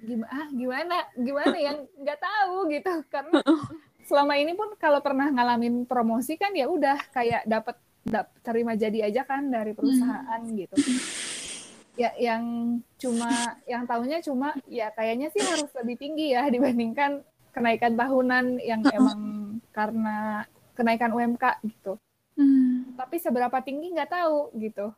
[0.00, 0.96] Gimana ah, gimana?
[1.20, 2.92] Gimana yang nggak tahu gitu.
[3.12, 3.36] Karena
[4.06, 9.10] selama ini pun kalau pernah ngalamin promosi kan ya udah kayak dapat dap, terima jadi
[9.10, 10.74] aja kan dari perusahaan gitu
[11.96, 17.98] ya yang cuma yang tahunya cuma ya kayaknya sih harus lebih tinggi ya dibandingkan kenaikan
[17.98, 19.20] tahunan yang emang
[19.74, 20.44] karena
[20.76, 21.98] kenaikan UMK gitu
[22.36, 22.92] Hmm.
[23.00, 24.92] tapi seberapa tinggi nggak tahu gitu.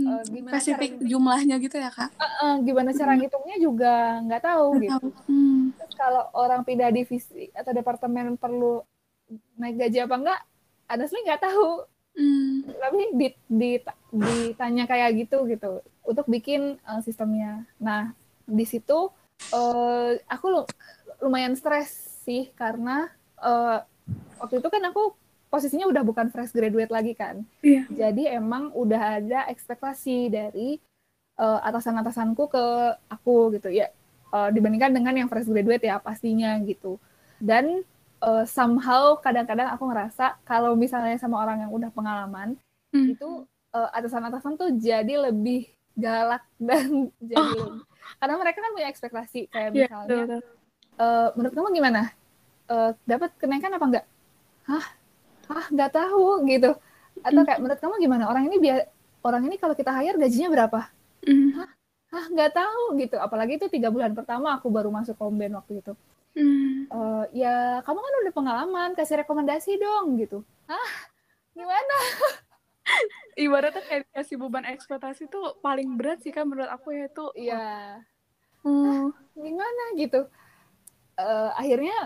[0.00, 2.10] Hmm, Eh, gimana Spesifik cara- jumlahnya gitu ya kak?
[2.16, 4.92] Eh, gimana cara ngitungnya juga nggak tahu Nggak gitu.
[4.96, 5.08] tahu.
[5.26, 5.62] Hmm.
[5.76, 8.80] Terus kalau orang pindah divisi atau departemen perlu
[9.54, 10.40] naik gaji apa enggak,
[10.86, 11.84] honestly nggak tahu.
[12.10, 12.66] Hmm.
[12.66, 15.70] Tapi di, di- ditanya kayak gitu gitu
[16.02, 17.68] untuk bikin eh, sistemnya.
[17.76, 19.12] Nah di situ
[19.50, 20.70] eh, aku lu-
[21.20, 23.78] lumayan stres sih karena eh,
[24.36, 25.12] waktu itu kan aku
[25.50, 27.42] posisinya udah bukan fresh graduate lagi kan.
[27.60, 27.84] Iya.
[27.90, 30.78] Jadi emang udah ada ekspektasi dari
[31.36, 32.64] eh, atasan-atasanku ke
[33.08, 33.90] aku gitu ya
[34.30, 36.96] eh, dibandingkan dengan yang fresh graduate ya pastinya gitu.
[37.36, 37.82] Dan
[38.20, 42.54] eh, somehow kadang-kadang aku ngerasa kalau misalnya sama orang yang udah pengalaman
[42.90, 43.06] Hmm.
[43.06, 47.86] itu eh, atasan-atasan tuh jadi lebih galak dan jadi lebih-
[48.18, 50.38] karena mereka kan punya ekspektasi kayak Iya, misalnya
[50.98, 52.02] eh, menurut kamu gimana?
[52.66, 54.06] Eh, dapat kenaikan apa enggak?
[54.66, 54.84] Hah?
[55.50, 56.70] Hah, nggak tahu gitu.
[57.26, 58.24] Atau kayak menurut kamu gimana?
[58.30, 58.86] Orang ini biar
[59.26, 60.80] orang ini kalau kita hire gajinya berapa?
[61.26, 61.66] Hmm.
[62.10, 63.16] Hah, nggak tahu gitu.
[63.18, 65.92] Apalagi itu tiga bulan pertama aku baru masuk komben waktu itu.
[66.38, 66.86] Hmm.
[66.86, 70.46] Eh, ya kamu kan udah pengalaman, kasih rekomendasi dong gitu.
[70.70, 70.90] Hah?
[71.54, 71.96] Gimana?
[73.38, 77.26] Ibaratnya kayak kasih beban ekspektasi tuh paling berat sih kan menurut aku ya itu.
[77.34, 77.66] Iya,
[78.60, 79.08] Hmm.
[79.32, 80.28] gimana gitu.
[81.16, 81.96] Eh, akhirnya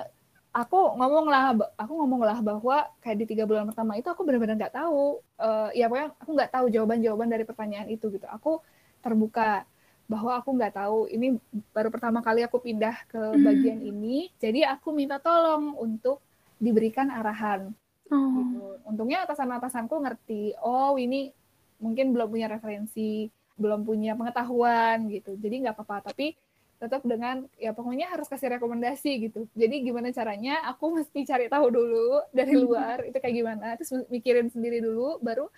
[0.54, 4.54] aku ngomong lah, aku ngomong lah bahwa kayak di tiga bulan pertama itu aku benar-benar
[4.54, 5.18] nggak tahu.
[5.42, 8.26] Eh, ya pokoknya aku nggak tahu jawaban-jawaban dari pertanyaan itu gitu.
[8.30, 8.62] Aku
[9.02, 9.66] terbuka
[10.06, 11.10] bahwa aku nggak tahu.
[11.10, 11.42] Ini
[11.74, 16.22] baru pertama kali aku pindah ke bagian ini, jadi aku minta tolong untuk
[16.62, 17.74] diberikan arahan.
[18.14, 18.30] Oh.
[18.38, 18.64] gitu.
[18.86, 21.34] Untungnya atasan-atasanku ngerti, oh ini
[21.82, 23.26] mungkin belum punya referensi,
[23.58, 25.34] belum punya pengetahuan gitu.
[25.34, 26.38] Jadi nggak apa-apa, tapi
[26.84, 29.48] tetap dengan ya pokoknya harus kasih rekomendasi gitu.
[29.56, 30.60] Jadi gimana caranya?
[30.68, 35.48] Aku mesti cari tahu dulu dari luar itu kayak gimana, terus mikirin sendiri dulu, baru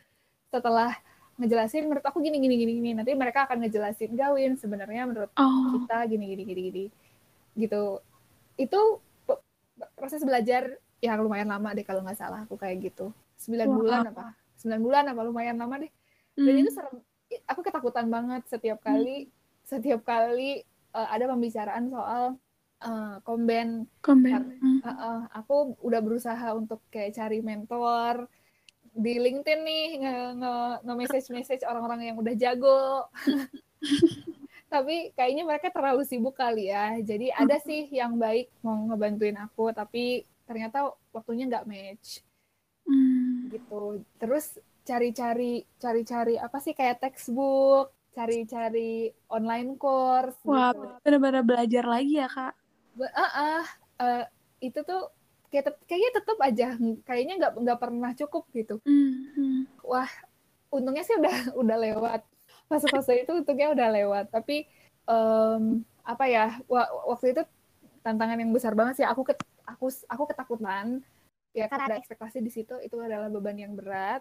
[0.49, 0.95] setelah
[1.37, 2.91] ngejelasin menurut aku gini gini gini gini.
[2.95, 5.83] Nanti mereka akan ngejelasin gawin sebenarnya menurut Oh.
[5.85, 6.85] kita gini gini gini gini.
[7.59, 8.01] Gitu.
[8.57, 9.03] Itu
[9.99, 13.13] proses belajar yang lumayan lama deh kalau nggak salah aku kayak gitu.
[13.37, 14.33] Sembilan bulan apa?
[14.57, 15.21] Sembilan bulan apa?
[15.27, 15.93] Lumayan lama deh.
[16.39, 16.63] Dan Hmm.
[16.65, 16.97] itu serem
[17.51, 19.27] aku ketakutan banget setiap kali
[19.67, 20.63] setiap kali
[20.97, 22.41] uh, ada pembicaraan soal
[22.81, 24.57] uh, komben Komben.
[24.57, 24.81] Hmm.
[24.81, 28.25] Uh, uh, aku udah berusaha untuk kayak cari mentor
[28.97, 30.17] di LinkedIn nih nge,
[30.81, 33.05] nge, message message orang-orang yang udah jago
[34.73, 39.69] tapi kayaknya mereka terlalu sibuk kali ya jadi ada sih yang baik mau ngebantuin aku
[39.77, 42.25] tapi ternyata waktunya nggak match
[42.87, 43.51] Hmm.
[43.51, 50.89] gitu terus cari-cari cari-cari apa sih kayak textbook cari-cari online course Wah, gitu.
[51.05, 52.57] benar-benar belajar lagi ya kak.
[52.97, 53.65] Be- ah, ah,
[54.01, 54.25] eh,
[54.65, 55.13] itu tuh
[55.53, 56.69] kayak tet- kayaknya tetap aja
[57.07, 59.31] kayaknya nggak nggak pernah cukup gitu Hmm.
[59.37, 59.63] Hmm.
[60.73, 61.31] untungnya sih udah
[61.63, 62.21] udah lewat
[62.67, 64.67] fase-fase itu untungnya udah lewat tapi
[65.07, 67.43] em, apa ya wa- waktu itu
[68.03, 70.99] tantangan yang besar banget sih aku ket, aku aku ketakutan
[71.55, 74.21] ya kan ada ekspektasi di situ itu adalah beban yang berat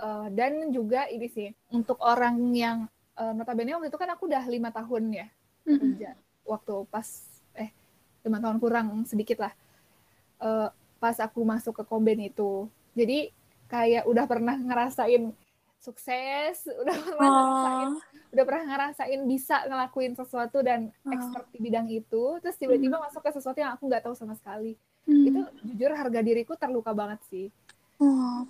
[0.00, 0.08] Hmm.
[0.24, 2.78] Eh, dan juga ini sih untuk orang yang
[3.14, 5.26] eh, notabene waktu itu kan aku udah lima tahun ya
[5.60, 5.76] Hmm.
[5.76, 7.04] kerja waktu pas
[7.52, 7.68] eh
[8.22, 9.52] lima tahun kurang sedikit lah
[10.40, 13.28] Eh, pas aku masuk ke komben itu jadi
[13.66, 15.36] kayak udah pernah ngerasain
[15.78, 18.00] sukses udah pernah ngerasain Oh.
[18.30, 21.12] udah pernah ngerasain bisa ngelakuin sesuatu dan Oh.
[21.12, 24.80] expert di bidang itu terus tiba-tiba masuk ke sesuatu yang aku nggak tahu sama sekali
[25.04, 25.24] Hmm.
[25.26, 27.52] itu jujur harga diriku terluka banget sih
[27.96, 28.48] Oh.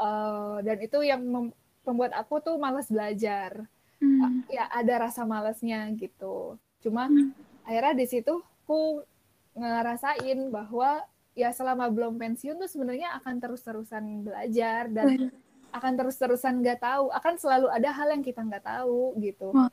[0.00, 3.68] Eh, dan itu yang mem- membuat aku tuh malas belajar
[4.00, 4.40] Hmm.
[4.48, 7.36] ya ada rasa malasnya gitu cuma Hmm.
[7.68, 9.04] akhirnya di situ aku
[9.52, 11.04] ngerasain bahwa
[11.36, 15.32] ya selama belum pensiun tuh sebenarnya akan terus-terusan belajar dan Bener.
[15.68, 19.68] akan terus-terusan nggak tahu akan selalu ada hal yang kita nggak tahu gitu Wah.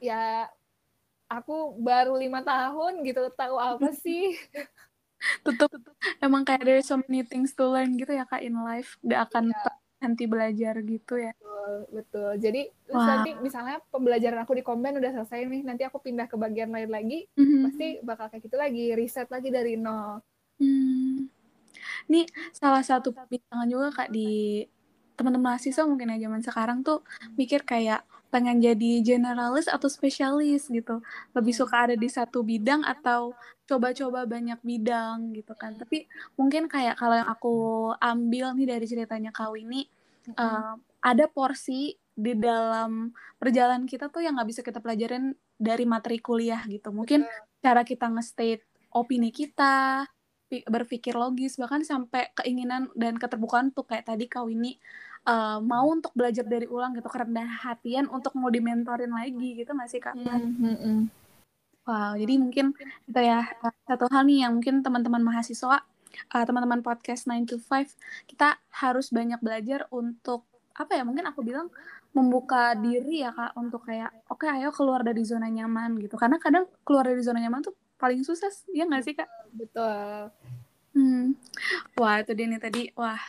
[0.00, 0.48] ya
[1.28, 4.40] aku baru lima tahun gitu tahu apa sih
[5.42, 5.70] Tetep
[6.18, 8.98] emang kayak there's so many things to learn gitu ya kak in life.
[9.02, 9.70] Gak akan Iya.
[10.02, 11.30] nanti belajar gitu ya.
[11.38, 13.08] betul betul jadi terus Wah.
[13.22, 16.90] nanti misalnya pembelajaran aku di komben udah selesai nih nanti aku pindah ke bagian lain
[16.90, 17.62] lagi Mhm.
[17.62, 20.18] pasti bakal kayak gitu lagi riset lagi dari nol
[20.58, 21.30] Hmm.
[22.06, 24.62] Ini salah satu perbincangan juga kak di
[25.14, 27.02] teman-teman mahasiswa mungkin ya zaman sekarang tuh
[27.34, 31.04] mikir kayak pengen jadi generalis atau spesialis gitu.
[31.36, 33.36] Lebih suka ada di satu bidang atau
[33.68, 35.76] coba-coba banyak bidang gitu kan.
[35.76, 36.08] Tapi
[36.40, 37.54] mungkin kayak kalau yang aku
[38.00, 39.86] ambil nih dari ceritanya Kak Winnie,
[40.32, 46.16] eh, ada porsi di dalam perjalanan kita tuh yang nggak bisa kita pelajarin dari materi
[46.18, 46.88] kuliah gitu.
[46.88, 47.28] Mungkin
[47.60, 50.08] cara kita nge-state opini kita,
[50.52, 54.76] pi- berpikir logis bahkan sampai keinginan dan keterbukaan tuh kayak tadi Kak Winnie
[55.26, 59.90] uh, mau untuk belajar dari ulang gitu kerendah hatian untuk mau dimentorin lagi gitu nggak
[59.90, 60.14] sih Kak?
[60.16, 61.00] Hmm, hmm.
[61.82, 62.78] Wow, jadi mungkin
[63.10, 65.82] itu ya uh, satu hal nih yang mungkin teman-teman mahasiswa,
[66.30, 70.46] uh, teman-teman podcast 9 to 5, kita harus banyak belajar untuk
[70.78, 71.02] apa ya?
[71.02, 71.74] Mungkin aku bilang
[72.14, 76.14] membuka diri ya Kak untuk kayak oke ayo keluar dari zona nyaman gitu.
[76.14, 79.28] Karena kadang keluar dari zona nyaman tuh paling susah, ya nggak sih Kak?
[79.50, 80.30] Betul.
[80.92, 81.34] Hmm.
[81.96, 82.82] Wah, itu dia nih tadi.
[82.94, 83.20] Wah,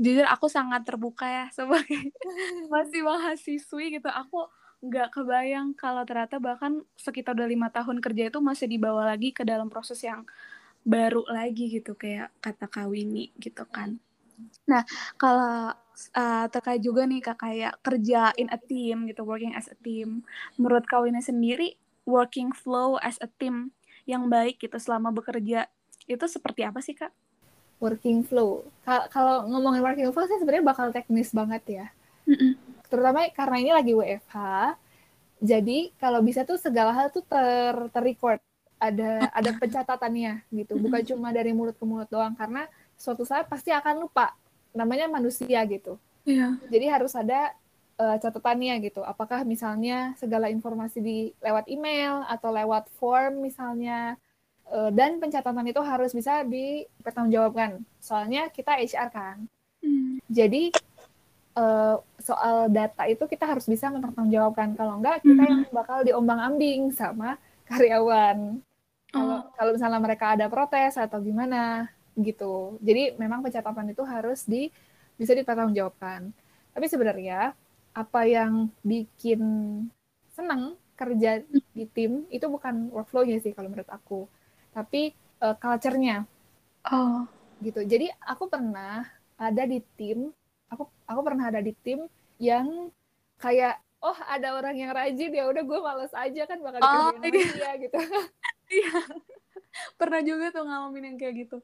[0.00, 2.10] jujur aku sangat terbuka ya sebagai
[2.72, 4.08] masih mahasiswi gitu.
[4.08, 9.34] Aku nggak kebayang kalau ternyata bahkan sekitar udah lima tahun kerja itu masih dibawa lagi
[9.34, 10.22] ke dalam proses yang
[10.86, 13.98] baru lagi gitu kayak kata Kawini gitu kan.
[14.70, 14.86] Nah
[15.18, 15.74] kalau
[16.14, 20.22] uh, terkait juga nih kak kayak kerja in a team gitu working as a team.
[20.54, 21.74] Menurut Kawini sendiri
[22.06, 23.74] working flow as a team
[24.08, 25.66] yang baik gitu selama bekerja
[26.08, 27.12] itu seperti apa sih kak?
[27.78, 28.66] Working flow.
[28.84, 31.86] Kalau ngomongin working flow sih sebenarnya bakal teknis banget ya.
[32.26, 32.52] Mm -mm
[32.88, 34.36] terutama karena ini lagi WFH
[35.38, 38.42] jadi kalau bisa tuh segala hal tuh ter terrecord.
[38.78, 40.78] Ada ada pencatatannya gitu.
[40.78, 44.34] Bukan cuma dari mulut ke mulut doang karena suatu saat pasti akan lupa.
[44.74, 45.98] Namanya manusia gitu.
[46.28, 46.60] Yeah.
[46.68, 47.54] jadi harus ada
[47.96, 49.00] uh, catatannya gitu.
[49.06, 54.18] Apakah misalnya segala informasi di lewat email atau lewat form misalnya
[54.92, 59.36] dan pencatatan itu harus bisa dipertanggungjawabkan soalnya kita HR kan
[59.80, 60.24] mm.
[60.28, 60.72] jadi
[61.58, 64.78] uh, soal data itu kita harus bisa mempertanggungjawabkan.
[64.78, 67.36] Kalau enggak, kita yang bakal diombang-ambing sama
[67.70, 68.62] karyawan.
[69.08, 69.42] Kalau oh.
[69.56, 72.76] kalau misalnya mereka ada protes atau gimana gitu.
[72.84, 74.68] Jadi memang pencatatan itu harus di
[75.16, 76.30] bisa dipertanggungjawabkan.
[76.76, 77.56] Tapi sebenarnya
[77.96, 79.40] apa yang bikin
[80.30, 81.42] senang kerja
[81.74, 84.26] di tim itu bukan workflow-nya sih kalau menurut aku,
[84.78, 85.10] tapi
[85.42, 86.22] uh, culture-nya.
[86.86, 87.26] Oh.
[87.58, 87.82] Gitu.
[87.82, 89.02] Jadi aku pernah
[89.38, 90.30] ada di tim
[90.68, 92.04] aku aku pernah ada di tim
[92.42, 92.92] yang
[93.40, 97.30] kayak oh ada orang yang rajin ya udah gue males aja kan bakal oh, iya.
[97.30, 97.98] dia gitu
[98.78, 98.98] iya
[99.94, 101.56] pernah juga tuh ngalamin yang kayak gitu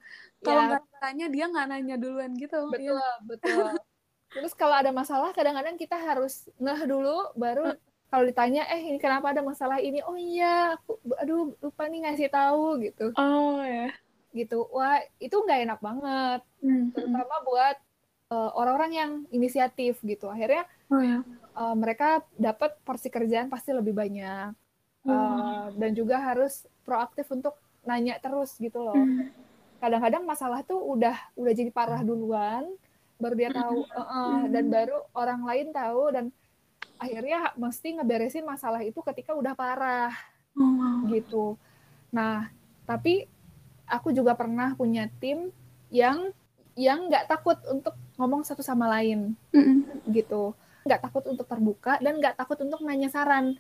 [0.43, 0.69] kalau ya.
[0.75, 3.11] nggak tanya dia nggak nanya duluan gitu betul ya.
[3.27, 3.67] betul
[4.35, 7.75] terus kalau ada masalah kadang-kadang kita harus ngeh dulu baru
[8.15, 9.99] kalau ditanya eh ini kenapa ada masalah ini?
[10.07, 13.11] Oh iya aku aduh lupa nih ngasih tahu gitu.
[13.19, 13.91] Oh ya
[14.31, 14.71] gitu.
[14.71, 16.41] Wah itu nggak enak banget.
[16.63, 16.95] Hmm.
[16.95, 17.77] terutama buat
[18.31, 20.31] uh, orang-orang yang inisiatif gitu.
[20.31, 20.63] Akhirnya
[20.95, 21.27] oh, ya.
[21.59, 24.55] uh, mereka dapat porsi kerjaan pasti lebih banyak.
[25.05, 28.95] Uh, dan juga harus proaktif untuk nanya terus gitu loh.
[28.95, 29.35] Hmm.
[29.83, 32.65] kadang-kadang masalah tuh udah udah jadi parah duluan
[33.21, 36.25] baru dia tahu uh -uh, dan baru orang lain tahu dan
[37.05, 40.13] akhirnya mesti ngeberesin masalah itu ketika udah parah.
[40.55, 41.05] Oh.
[41.11, 41.59] gitu.
[42.15, 42.49] Nah
[42.87, 43.27] tapi
[43.85, 45.51] aku juga pernah punya tim
[45.93, 46.33] yang
[46.75, 49.35] yang nggak takut untuk ngomong satu sama lain.
[49.55, 50.11] Mm-hmm.
[50.11, 50.55] gitu.
[50.85, 53.57] Nggak takut untuk terbuka dan nggak takut untuk nanya saran.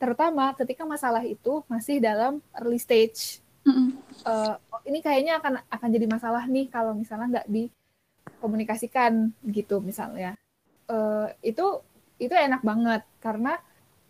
[0.00, 3.40] Terutama ketika masalah itu masih dalam early stage.
[3.64, 3.88] Mm-hmm.
[4.28, 10.36] uh, ini kayaknya akan akan jadi masalah nih kalau misalnya nggak dikomunikasikan gitu misalnya.
[10.84, 11.80] Uh, itu
[12.20, 13.58] itu enak banget karena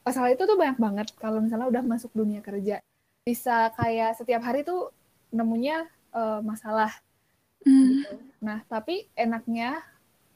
[0.04, 2.84] masalah itu tuh banyak banget kalau misalnya udah masuk dunia kerja
[3.24, 4.92] bisa kayak setiap hari tuh
[5.32, 6.92] nemunya uh, masalah
[7.64, 8.04] Mm.
[8.04, 8.14] Gitu.
[8.44, 9.80] Nah, tapi enaknya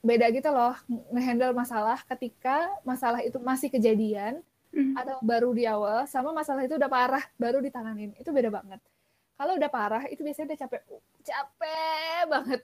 [0.01, 0.75] beda gitu loh
[1.13, 4.41] ngehandle masalah ketika masalah itu masih kejadian
[4.73, 4.97] mm.
[4.97, 8.17] atau baru di awal sama masalah itu udah parah baru ditanganin.
[8.17, 8.81] Itu beda banget.
[9.39, 10.83] Kalau udah parah itu biasanya udah capek
[11.23, 12.61] capek banget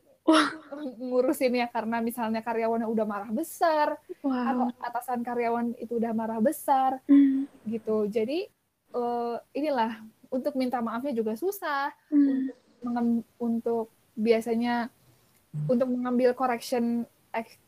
[0.98, 4.32] ngurusinnya karena misalnya karyawannya udah marah besar wow.
[4.32, 7.68] atau atasan karyawan itu udah marah besar mm.
[7.68, 8.08] gitu.
[8.08, 8.48] Jadi
[8.96, 10.00] uh, inilah
[10.32, 12.24] untuk minta maafnya juga susah mm.
[12.88, 13.06] untuk
[13.36, 14.88] untuk biasanya
[15.68, 17.04] untuk mengambil correction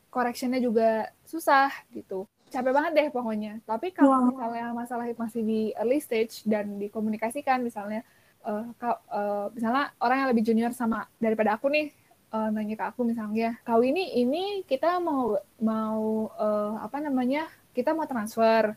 [0.09, 4.27] correctionnya juga susah gitu capek banget deh pokoknya tapi kalau wow.
[4.31, 8.07] misalnya masalah masih di early stage dan dikomunikasikan misalnya
[8.47, 8.71] uh,
[9.11, 11.91] uh, misalnya orang yang lebih junior sama daripada aku nih
[12.33, 17.93] uh, nanya ke aku misalnya kau ini ini kita mau mau uh, apa namanya kita
[17.93, 18.73] mau transfer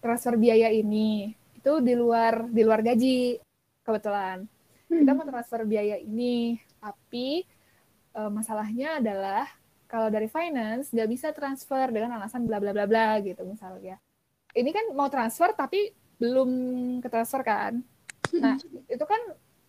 [0.00, 3.40] transfer biaya ini itu di luar di luar gaji
[3.82, 4.46] kebetulan
[4.88, 4.98] hmm.
[5.02, 7.42] kita mau transfer biaya ini tapi
[8.16, 9.44] uh, masalahnya adalah
[9.86, 14.02] kalau dari finance nggak bisa transfer dengan alasan bla bla bla bla gitu misalnya.
[14.50, 16.50] Ini kan mau transfer tapi belum
[17.04, 17.78] ke transfer kan.
[18.42, 18.58] Nah
[18.90, 19.22] itu kan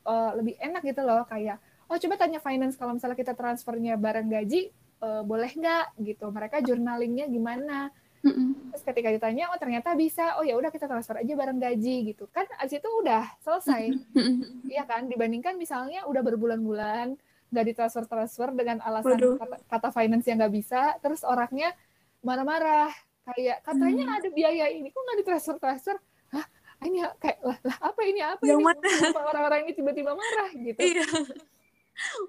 [0.10, 4.28] uh, lebih enak gitu loh kayak oh coba tanya finance kalau misalnya kita transfernya bareng
[4.28, 4.70] gaji
[5.00, 6.28] uh, boleh nggak gitu.
[6.28, 7.90] Mereka journalingnya gimana
[8.26, 8.74] Mm-mm.
[8.74, 12.26] Terus ketika ditanya, oh ternyata bisa, oh ya udah kita transfer aja bareng gaji gitu.
[12.34, 13.94] Kan abis itu udah selesai.
[14.68, 15.06] Iya kan?
[15.06, 17.14] Dibandingkan misalnya udah berbulan-bulan
[17.54, 19.38] nggak ditransfer-transfer dengan alasan Waduh.
[19.40, 21.72] kata, kata finance yang nggak bisa, terus orangnya
[22.20, 22.92] marah-marah.
[23.24, 24.18] Kayak katanya Hmm.
[24.18, 25.96] ada biaya ini, kok nggak ditransfer-transfer?
[26.34, 26.46] Hah?
[26.84, 28.66] Ini ya- kayak lah, lah apa ini apa Yang ini?
[28.66, 28.88] mana?
[29.30, 30.80] Orang-orang ini tiba-tiba marah gitu?
[30.82, 31.06] Iya.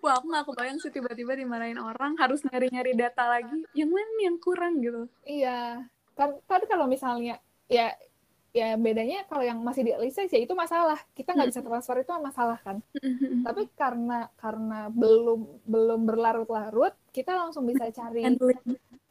[0.03, 3.65] Wah, aku gak kebayang sih tiba-tiba dimarahin orang harus nyari-nyari data lagi.
[3.77, 5.03] Yang mana nih yang kurang gitu.
[5.29, 5.61] Iya,
[6.17, 7.93] kan, kan kalau misalnya ya
[8.57, 10.99] ya bedanya kalau yang masih di license ya itu masalah.
[11.13, 12.81] Kita nggak bisa transfer itu masalah kan.
[13.45, 18.25] Tapi karena karena belum belum berlarut-larut, kita langsung bisa cari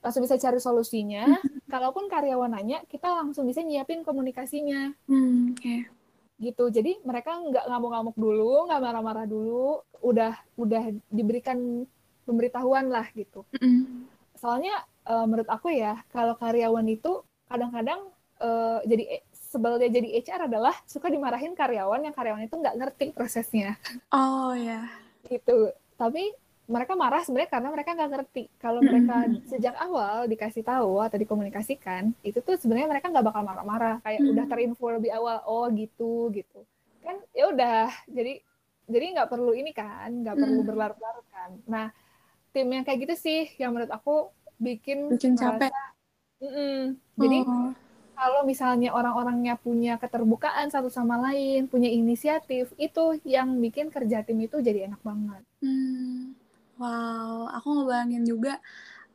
[0.02, 1.38] langsung bisa cari solusinya.
[1.68, 5.97] Kalaupun karyawan nanya, kita langsung bisa nyiapin komunikasinya Hmm, oke.
[6.38, 6.70] Gitu.
[6.70, 11.86] Jadi mereka nggak ngamuk-ngamuk dulu, nggak marah-marah dulu, udah udah diberikan
[12.24, 13.48] pemberitahuan lah gitu.
[13.56, 14.06] Mm-mm.
[14.36, 18.06] soalnya eh, menurut aku ya kalau karyawan itu kadang-kadang
[18.38, 23.80] eh, jadi sebelnya jadi HR adalah suka dimarahin karyawan yang karyawan itu nggak ngerti prosesnya
[24.14, 24.92] Oh ya.
[25.26, 26.30] gitu tapi
[26.68, 29.16] mereka marah sebenarnya karena mereka nggak ngerti kalau mereka
[29.46, 34.32] sejak awal dikasih tahu atau dikomunikasikan itu tuh sebenarnya mereka nggak bakal marah-marah kayak Hmm.
[34.32, 36.68] udah terinfo lebih awal oh gitu gitu
[37.00, 38.44] kan ya udah jadi
[38.86, 40.68] jadi nggak perlu ini kan nggak perlu Hmm.
[40.68, 41.88] berlarut-larut kan nah
[42.52, 45.72] tim yang kayak gitu sih yang menurut aku bikin Bikin merasa- capek.
[46.38, 46.78] Mm-mm.
[47.16, 47.72] jadi Oh.
[48.14, 54.38] kalau misalnya orang-orangnya punya keterbukaan satu sama lain punya inisiatif itu yang bikin kerja tim
[54.38, 56.36] itu jadi enak banget Hmm.
[56.78, 58.62] Wow, aku ngebayangin juga.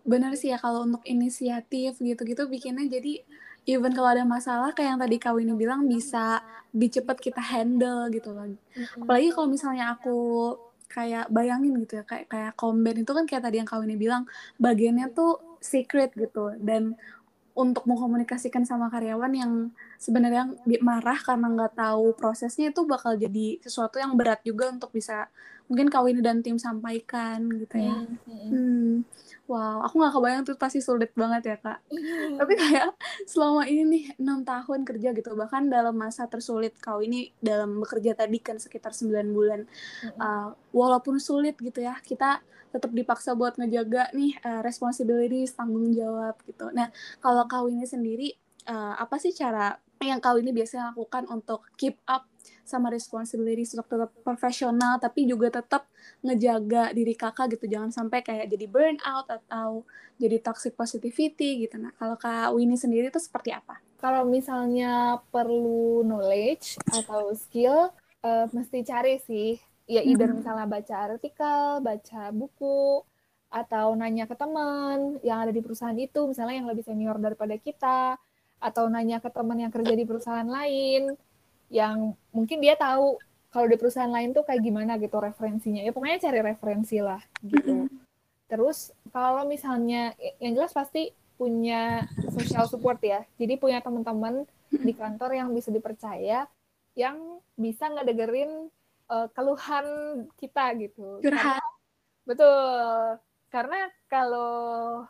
[0.03, 3.23] Benar sih ya kalau untuk inisiatif gitu-gitu bikinnya jadi
[3.71, 6.43] even kalau ada masalah kayak yang tadi Kak Winnie bilang bisa
[6.75, 8.51] lebih cepat kita handle gitu loh.
[8.99, 10.19] Apalagi kalau misalnya aku
[10.91, 14.27] kayak bayangin gitu ya kayak kayak komben itu kan kayak tadi yang Kak Winnie bilang
[14.59, 16.59] bagiannya tuh secret gitu.
[16.59, 16.99] Dan
[17.55, 19.53] untuk mengkomunikasikan sama karyawan yang
[20.03, 20.51] sebenarnya
[20.83, 25.31] marah karena nggak tahu prosesnya itu bakal jadi sesuatu yang berat juga untuk bisa
[25.71, 28.03] mungkin Kak Winnie dan tim sampaikan gitu ya.
[28.03, 28.51] Mm-mm.
[28.51, 28.93] Hmm.
[29.47, 31.83] Wow, aku nggak kebayang tuh pasti sulit banget ya kak.
[32.41, 32.95] Tapi kayak
[33.27, 38.15] selama ini nih enam tahun kerja gitu, bahkan dalam masa tersulit kau ini dalam bekerja
[38.15, 39.67] tadi kan sekitar 9 bulan.
[39.67, 40.19] Mm-mm.
[40.19, 42.41] Uh, walaupun sulit gitu ya, kita
[42.73, 46.73] tetap dipaksa buat ngejaga nih uh, responsibilities, tanggung jawab gitu.
[46.73, 46.89] Nah,
[47.21, 48.33] kalau kau ini sendiri,
[48.71, 49.75] uh, apa sih cara
[50.07, 52.27] yang kau ini biasanya lakukan untuk keep up
[52.63, 55.87] sama responsibilities untuk tetap profesional tapi juga tetap
[56.23, 59.87] ngejaga diri kakak gitu jangan sampai kayak jadi burnout atau
[60.19, 63.79] jadi toxic positivity gitu nah kalau kak Winnie sendiri itu seperti apa?
[64.03, 70.43] kalau misalnya perlu knowledge atau skill eh, mesti cari sih ya either Mhm.
[70.43, 73.03] misalnya baca artikel baca buku
[73.53, 78.17] atau nanya ke teman yang ada di perusahaan itu misalnya yang lebih senior daripada kita
[78.63, 81.19] atau nanya ke teman yang kerja di perusahaan lain
[81.67, 83.19] yang mungkin dia tahu
[83.51, 85.83] kalau di perusahaan lain tuh kayak gimana gitu referensinya.
[85.83, 87.91] Ya pokoknya cari referensi lah gitu.
[88.47, 93.27] Terus kalau misalnya yang jelas pasti punya social support ya.
[93.37, 96.47] Jadi punya teman-teman di kantor yang bisa dipercaya
[96.95, 98.71] yang bisa ngedengerin
[99.11, 99.87] eh, keluhan
[100.39, 101.21] kita gitu.
[101.21, 101.61] Curhat.
[102.25, 103.19] Betul
[103.53, 105.05] karena kalau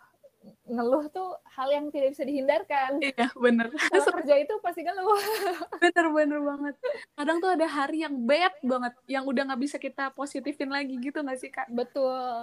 [0.66, 5.14] ngeluh tuh hal yang tidak bisa dihindarkan Iya bener kalau kerja itu pasti ngeluh
[5.82, 6.74] bener bener banget.
[7.14, 11.18] Kadang tuh ada hari yang bad banget, yang udah nggak bisa kita positifin lagi gitu
[11.18, 11.70] nggak sih kak?
[11.70, 12.42] Betul.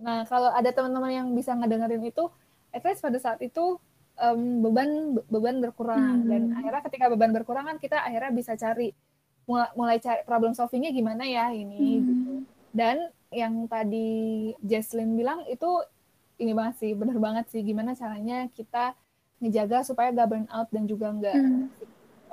[0.00, 2.26] Nah, kalau ada teman-teman yang bisa ngedengerin itu,
[2.70, 3.78] at least pada saat itu
[4.16, 4.88] em, beban
[5.26, 6.28] beban berkurang Hmm.
[6.28, 8.90] dan akhirnya ketika beban berkurang kan kita akhirnya bisa cari
[9.44, 12.04] mulai, mulai cari problem solvingnya gimana ya ini Hmm.
[12.04, 12.32] gitu.
[12.70, 12.96] Dan
[13.30, 14.10] yang tadi
[14.60, 15.82] Jesslyn bilang itu
[16.42, 18.78] ini banget sih, bener banget sih gimana caranya kita
[19.40, 21.70] ngejaga supaya gak burn out dan juga nggak Hmm.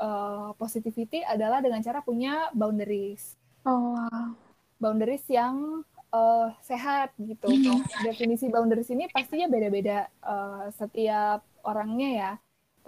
[0.06, 3.24] eh, positivity adalah dengan cara punya boundaries
[3.66, 4.36] Oh wow.
[4.84, 5.84] boundaries yang
[6.14, 7.48] eh, sehat gitu.
[7.48, 7.84] Hmm.
[7.98, 12.32] Definisi boundaries ini pastinya beda-beda eh, setiap orangnya ya.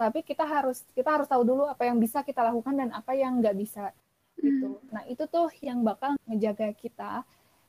[0.00, 3.38] Tapi kita harus kita harus tahu dulu apa yang bisa kita lakukan dan apa yang
[3.42, 3.92] nggak bisa
[4.40, 4.80] gitu.
[4.94, 7.12] Nah itu tuh yang bakal ngejaga kita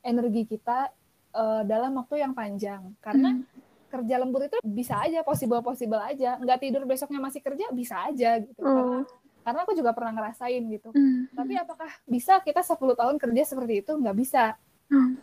[0.02, 0.88] energi kita
[1.32, 2.92] eh, dalam waktu yang panjang.
[3.00, 3.44] Karena Hmm.
[3.88, 6.36] kerja lembur itu bisa aja possible possible aja.
[6.36, 8.56] Nggak tidur besoknya masih kerja bisa aja gitu.
[8.56, 9.04] Karena, Oh.
[9.42, 10.88] karena aku juga pernah ngerasain gitu.
[10.92, 11.28] Hmm.
[11.32, 13.92] Tapi apakah bisa kita 10 tahun kerja seperti itu?
[13.92, 14.56] Nggak bisa
[14.88, 15.16] Hmm.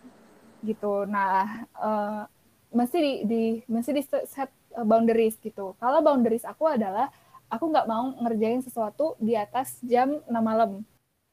[0.61, 1.05] gitu.
[1.05, 2.21] Nah, eh,
[2.69, 5.73] mesti di, di mesti di set boundaries gitu.
[5.77, 7.09] Kalau boundaries aku adalah
[7.49, 10.71] aku nggak mau ngerjain sesuatu di atas jam 6 malam.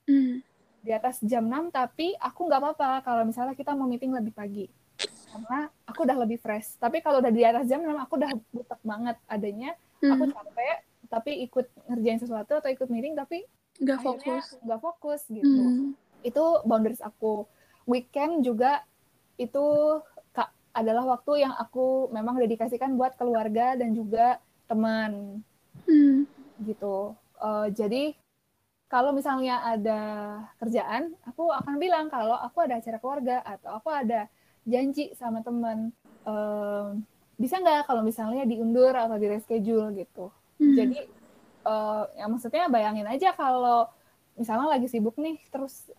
[0.08, 0.40] Hmm.
[0.86, 4.66] Di atas jam 6 tapi aku nggak apa-apa kalau misalnya kita mau meeting lebih pagi.
[5.26, 6.78] karena aku udah lebih fresh.
[6.78, 10.76] Tapi kalau udah di atas jam 6 aku udah butek banget adanya aku Hmm, capek
[11.06, 13.44] tapi ikut ngerjain sesuatu atau ikut meeting tapi
[13.76, 14.44] nggak fokus.
[14.62, 15.44] nggak fokus gitu.
[15.44, 17.44] Hmm, Itu boundaries aku.
[17.84, 18.80] Weekend juga
[19.36, 19.66] itu
[20.72, 24.36] adalah waktu yang aku memang dedikasikan buat keluarga dan juga
[24.68, 25.40] teman
[25.84, 26.28] hmm,
[26.64, 27.16] gitu.
[27.36, 28.02] Eh, jadi
[28.86, 30.00] kalau misalnya ada
[30.62, 34.30] kerjaan, aku akan bilang kalau aku ada acara keluarga atau aku ada
[34.62, 35.90] janji sama teman.
[36.26, 37.02] Em,
[37.36, 40.30] bisa nggak kalau misalnya diundur atau di reschedule gitu.
[40.62, 40.74] hmm.
[40.78, 40.98] Jadi
[41.66, 43.90] eh, ya maksudnya bayangin aja kalau
[44.38, 45.90] misalnya lagi sibuk nih, terus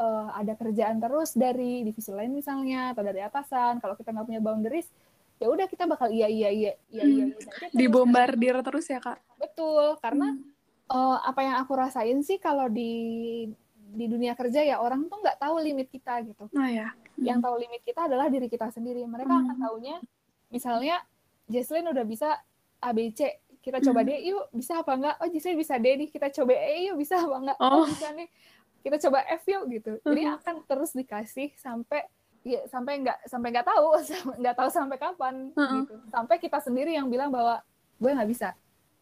[0.00, 3.84] eh, ada kerjaan terus dari divisi lain misalnya atau dari atasan.
[3.84, 4.88] Kalau kita nggak punya boundaries,
[5.36, 7.72] ya udah kita bakal iya iya iya iya iya, iya aja terus.
[7.76, 9.20] dibombardir terus ya kak.
[9.36, 10.59] Betul, karena Hmm,
[10.90, 12.92] eh, apa yang aku rasain sih kalau di
[13.90, 16.46] di dunia kerja ya orang tuh nggak tahu limit kita gitu.
[16.50, 16.88] Nah ya.
[17.18, 19.02] Yang tahu limit kita adalah diri kita sendiri.
[19.02, 19.64] Mereka akan Hmm.
[19.66, 19.96] taunya,
[20.48, 20.96] misalnya
[21.46, 22.38] Jesslyn udah bisa
[22.78, 23.20] ABC,
[23.60, 24.08] kita coba Hmm.
[24.08, 25.16] D yuk, bisa apa enggak?
[25.18, 27.56] Oh Jesslyn bisa D nih, kita coba E yuk, bisa apa enggak?
[27.58, 27.66] Oh.
[27.66, 28.28] Oh bisa nih,
[28.80, 29.92] kita coba F yuk gitu.
[30.00, 30.34] Jadi Hmm.
[30.38, 32.06] akan terus dikasih sampai
[32.40, 33.86] ya sampai nggak sampai nggak tahu
[34.40, 35.82] nggak tahu sampai kapan Hmm.
[35.82, 35.94] gitu.
[36.08, 37.60] Sampai kita sendiri yang bilang bahwa
[37.98, 38.54] gue nggak bisa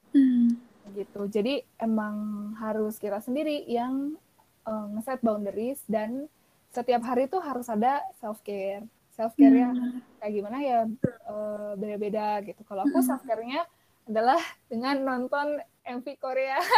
[0.08, 0.56] Hmm,
[0.92, 1.26] gitu.
[1.28, 2.16] Jadi emang
[2.58, 4.16] harus kita sendiri yang
[4.64, 6.26] uh, nge-set boundaries dan
[6.68, 8.84] setiap hari tuh harus ada self care.
[9.16, 9.98] Self care-nya hmm.
[10.22, 10.78] kayak gimana ya
[11.26, 12.62] uh, beda-beda gitu.
[12.62, 13.66] Kalau aku self care-nya
[14.06, 14.38] adalah
[14.70, 16.58] dengan nonton MV Korea.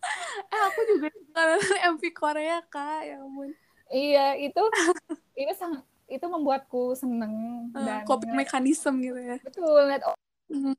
[0.50, 3.52] Eh aku juga suka nonton MV Korea kak, ya ampun.
[3.92, 4.62] iya, itu
[5.36, 9.36] itu sangat itu membuatku seneng Eh, dan coping mechanism gitu ya.
[9.44, 10.16] betul lihat oh,
[10.50, 10.74] Hmm.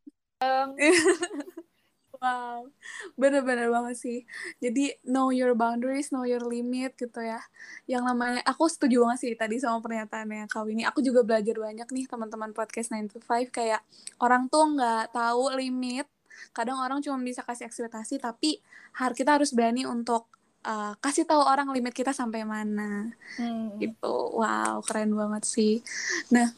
[2.21, 2.69] Wow,
[3.17, 4.19] bener-bener banget sih.
[4.61, 7.41] Jadi know your boundaries, know your limit gitu ya.
[7.89, 10.85] Yang namanya, aku setuju banget sih tadi sama pernyataannya Kak Winnie.
[10.85, 13.81] Aku juga belajar banyak nih teman-teman podcast 9 to 5 kayak
[14.21, 16.05] orang tuh nggak tahu limit.
[16.53, 18.61] Kadang orang cuma bisa kasih ekspektasi, tapi
[19.01, 20.29] har kita harus berani untuk
[20.61, 23.09] uh, kasih tahu orang limit kita sampai mana
[23.41, 24.37] hmm, gitu.
[24.37, 25.81] Wow, keren banget sih.
[26.29, 26.53] Nah,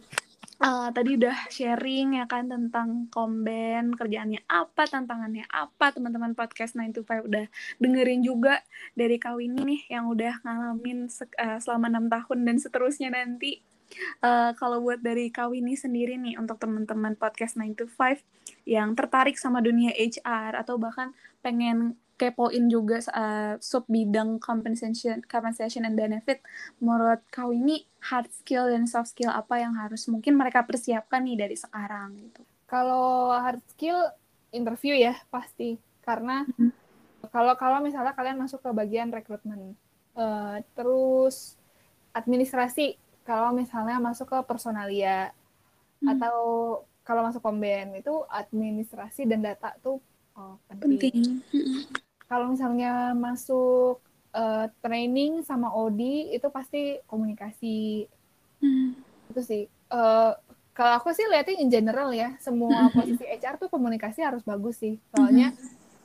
[0.63, 6.95] eh, tadi udah sharing ya kan tentang komben, kerjaannya apa, tantangannya apa, teman-teman podcast 9
[6.95, 7.45] to 5 udah
[7.83, 8.63] dengerin juga
[8.95, 13.59] dari Kak Winnie nih yang udah ngalamin eh, selama enam tahun dan seterusnya nanti.
[14.23, 18.23] Eh, kalau buat dari Kak Winnie sendiri nih untuk teman-teman podcast 9 to 5
[18.63, 21.11] yang tertarik sama dunia HR atau bahkan
[21.43, 26.39] pengen kepoin juga uh, sub bidang compensation compensation and benefit
[26.77, 31.37] menurut kau ini hard skill dan soft skill apa yang harus mungkin mereka persiapkan nih
[31.37, 33.97] dari sekarang gitu Kalau hard skill
[34.49, 36.69] interview ya pasti karena Mhm.
[37.29, 39.73] kalau kalau misalnya kalian masuk ke bagian rekrutmen
[40.13, 41.57] eh, terus
[42.13, 42.95] administrasi
[43.25, 45.33] kalau misalnya masuk ke personalia
[46.03, 46.19] Hmm.
[46.19, 46.37] atau
[47.01, 50.03] kalau masuk komben itu administrasi dan data tuh
[50.35, 50.99] oh, penting.
[50.99, 51.15] penting.
[52.23, 58.09] Kalau misalnya masuk eh, training sama OD itu pasti komunikasi
[58.57, 58.95] Hmm.
[59.27, 60.31] itu sih Eh,
[60.73, 64.97] kalau aku sih liatin in general ya semua posisi HR tuh komunikasi harus bagus sih
[65.11, 65.53] soalnya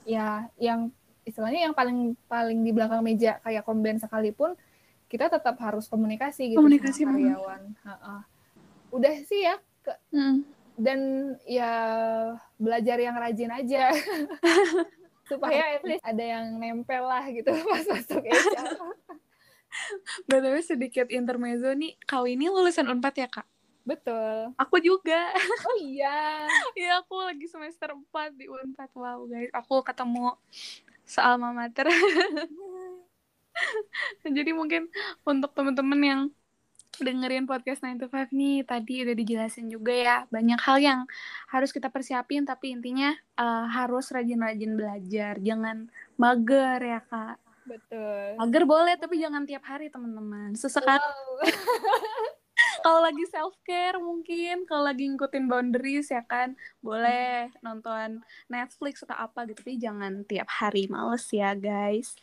[0.04, 0.92] ya yang
[1.24, 4.52] istilahnya yang paling paling di belakang meja kayak komben sekalipun
[5.08, 8.16] kita tetap harus komunikasi gitu Komunikasi sama karyawan Ha-ha.
[8.90, 10.44] udah sih ya ke- Mm.
[10.78, 11.72] Dan ya
[12.56, 13.90] belajar yang rajin aja.
[15.28, 18.66] Supaya at least ada yang nempel lah gitu pas masuk HR
[20.24, 21.92] btw sedikit intermezzo nih.
[22.08, 23.46] Kau ini lulusan unpad ya kak?
[23.84, 24.52] Betul.
[24.60, 25.32] Aku juga.
[25.64, 26.44] Oh iya.
[26.78, 29.50] Ya aku lagi semester 4 di unpad wow guys.
[29.56, 30.36] Aku ketemu
[31.08, 31.88] sealma mater
[34.22, 34.86] Jadi mungkin
[35.26, 36.22] untuk teman-teman yang
[36.96, 41.00] dengerin podcast 9 to 5 nih tadi udah dijelasin juga ya banyak hal yang
[41.52, 45.86] harus kita persiapin tapi intinya eh, harus rajin-rajin belajar jangan
[46.18, 47.36] mager ya kak.
[47.68, 48.40] Betul.
[48.40, 50.56] Mager boleh tapi jangan tiap hari teman-teman.
[50.56, 50.98] Sesekali.
[50.98, 51.44] Wow.
[52.78, 59.18] kalau lagi self care mungkin kalau lagi ngikutin boundaries ya kan boleh nonton Netflix atau
[59.18, 62.14] apa gitu tapi jangan tiap hari males ya guys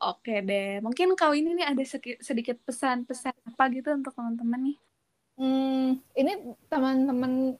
[0.00, 1.84] oke deh mungkin kau ini nih ada
[2.20, 4.78] sedikit pesan-pesan apa gitu untuk teman-teman nih
[5.40, 6.36] Hmm, ini
[6.68, 7.56] teman-teman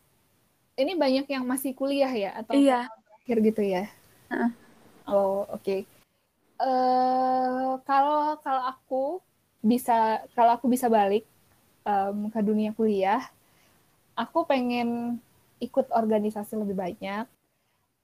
[0.76, 2.92] ini banyak yang masih kuliah ya atau Iya.
[2.92, 3.84] terakhir gitu ya?
[4.28, 4.50] Heeh.
[5.08, 5.88] Oh, oke.
[6.60, 9.02] Eh, kalau kalau aku
[9.64, 11.24] bisa kalau aku bisa balik
[11.84, 13.22] em, ke dunia kuliah,
[14.16, 15.20] aku pengen
[15.60, 17.26] ikut organisasi lebih banyak.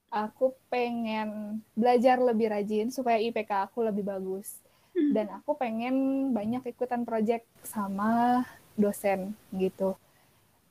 [0.06, 4.54] Aku pengen belajar lebih rajin supaya IPK aku lebih bagus.
[4.96, 5.12] Hmm.
[5.12, 8.44] Dan aku pengen banyak ikutan project sama
[8.78, 9.98] dosen gitu.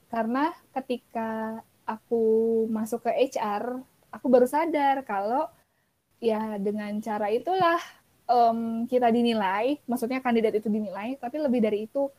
[0.10, 5.50] Karena ketika aku masuk ke HR, aku baru sadar kalau
[6.24, 7.78] ya dengan cara itulah
[8.30, 12.10] um, kita dinilai, maksudnya kandidat itu dinilai, tapi lebih dari itu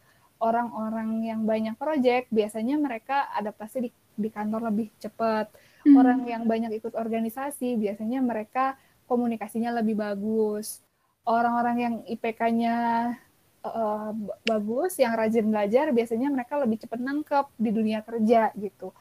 [0.41, 5.49] orang-orang yang banyak project biasanya mereka adaptasi di, di kantor lebih cepat.
[5.87, 5.97] Hmm.
[5.97, 8.77] Orang yang banyak ikut organisasi biasanya mereka
[9.09, 10.83] komunikasinya lebih bagus.
[11.27, 12.77] Orang-orang yang IPK-nya
[13.65, 14.11] uh,
[14.47, 18.93] bagus, yang rajin belajar biasanya mereka lebih cepat nangkep di dunia kerja gitu.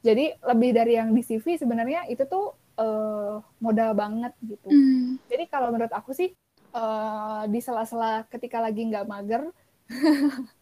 [0.00, 4.68] Jadi lebih dari yang di CV sebenarnya itu tuh uh, modal banget gitu.
[4.68, 5.20] Hmm.
[5.28, 6.32] Jadi kalau menurut aku sih
[6.72, 9.42] uh, di sela-sela ketika lagi nggak mager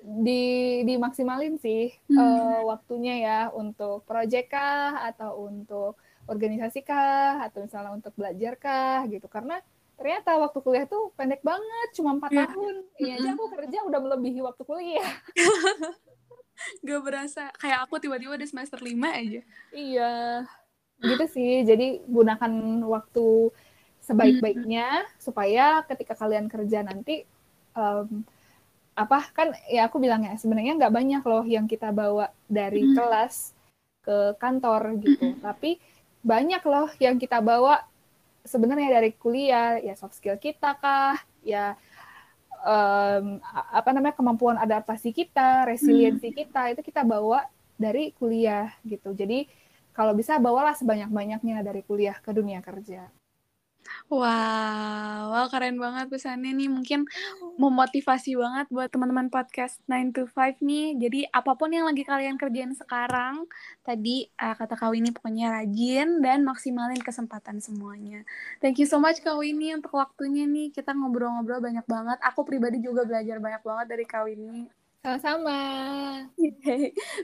[0.00, 2.16] di dimaksimalin sih hmm.
[2.16, 6.00] uh, waktunya ya untuk proyek kah atau untuk
[6.30, 9.26] organisasi kah atau misalnya untuk belajar kah gitu.
[9.26, 9.58] Karena
[9.98, 12.46] ternyata waktu kuliah tuh pendek banget cuma empat yeah.
[12.48, 12.74] tahun.
[12.96, 15.10] Iya aja aku kerja udah melebihi waktu kuliah.
[16.86, 19.40] Gak berasa kayak aku tiba-tiba udah semester lima aja.
[19.72, 20.44] Iya
[21.00, 21.64] gitu sih.
[21.64, 22.52] Jadi gunakan
[22.84, 23.50] waktu
[24.00, 27.24] sebaik-baiknya supaya ketika kalian kerja nanti
[27.76, 28.24] um,
[28.98, 32.94] apa kan ya aku bilang ya sebenarnya nggak banyak loh yang kita bawa dari mm.
[32.98, 33.54] kelas
[34.02, 35.40] ke kantor gitu mm.
[35.40, 35.78] tapi
[36.20, 37.80] banyak loh yang kita bawa
[38.44, 41.78] sebenarnya dari kuliah ya soft skill kita kah ya
[42.60, 43.40] um,
[43.72, 46.36] apa namanya kemampuan adaptasi kita resiliensi mm.
[46.36, 47.46] kita itu kita bawa
[47.80, 49.48] dari kuliah gitu jadi
[49.96, 53.08] kalau bisa bawalah sebanyak-banyaknya dari kuliah ke dunia kerja
[54.10, 56.66] Wow, wow keren banget pesannya nih.
[56.66, 57.06] Mungkin
[57.62, 60.98] memotivasi banget buat teman-teman podcast 9 to 5 nih.
[60.98, 63.46] Jadi apa pun yang lagi kalian kerjain sekarang,
[63.86, 68.26] tadi uh, kata Kak Winnie pokoknya rajin dan maksimalin kesempatan semuanya.
[68.58, 70.74] Thank you so much Kak Winnie untuk waktunya nih.
[70.74, 72.18] Kita ngobrol-ngobrol banyak banget.
[72.26, 74.79] Aku pribadi juga belajar banyak banget dari Kak Winnie.
[75.00, 75.56] Sama-sama.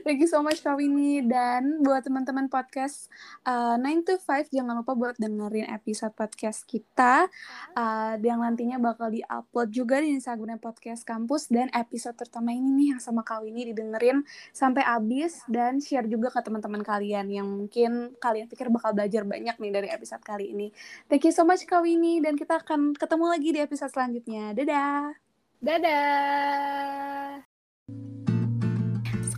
[0.05, 1.21] Thank you so much Kak Winnie.
[1.21, 3.05] Dan buat teman-teman podcast
[3.45, 7.29] uh, 9 to 5, jangan lupa buat dengerin episode podcast kita.
[7.77, 11.53] Uh, yang nantinya bakal di-upload juga di Instagram Podcast Kampus.
[11.53, 15.45] Dan episode terutama ini nih yang sama Kak Winnie didengerin sampai habis.
[15.45, 19.87] Dan share juga ke teman-teman kalian yang mungkin kalian pikir bakal belajar banyak nih dari
[19.93, 20.73] episode kali ini.
[21.05, 22.25] Thank you so much Kak Winnie.
[22.25, 24.57] Dan kita akan ketemu lagi di episode selanjutnya.
[24.57, 25.13] Dadah!
[25.61, 27.46] Dadah!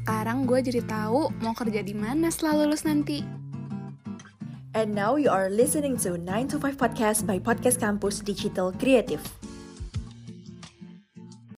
[0.09, 3.21] Sekarang gue jadi tahu mau kerja di mana setelah lulus nanti.
[4.73, 9.21] And now you are listening to 9 to 5 podcast by Podcast Campus Digital Creative.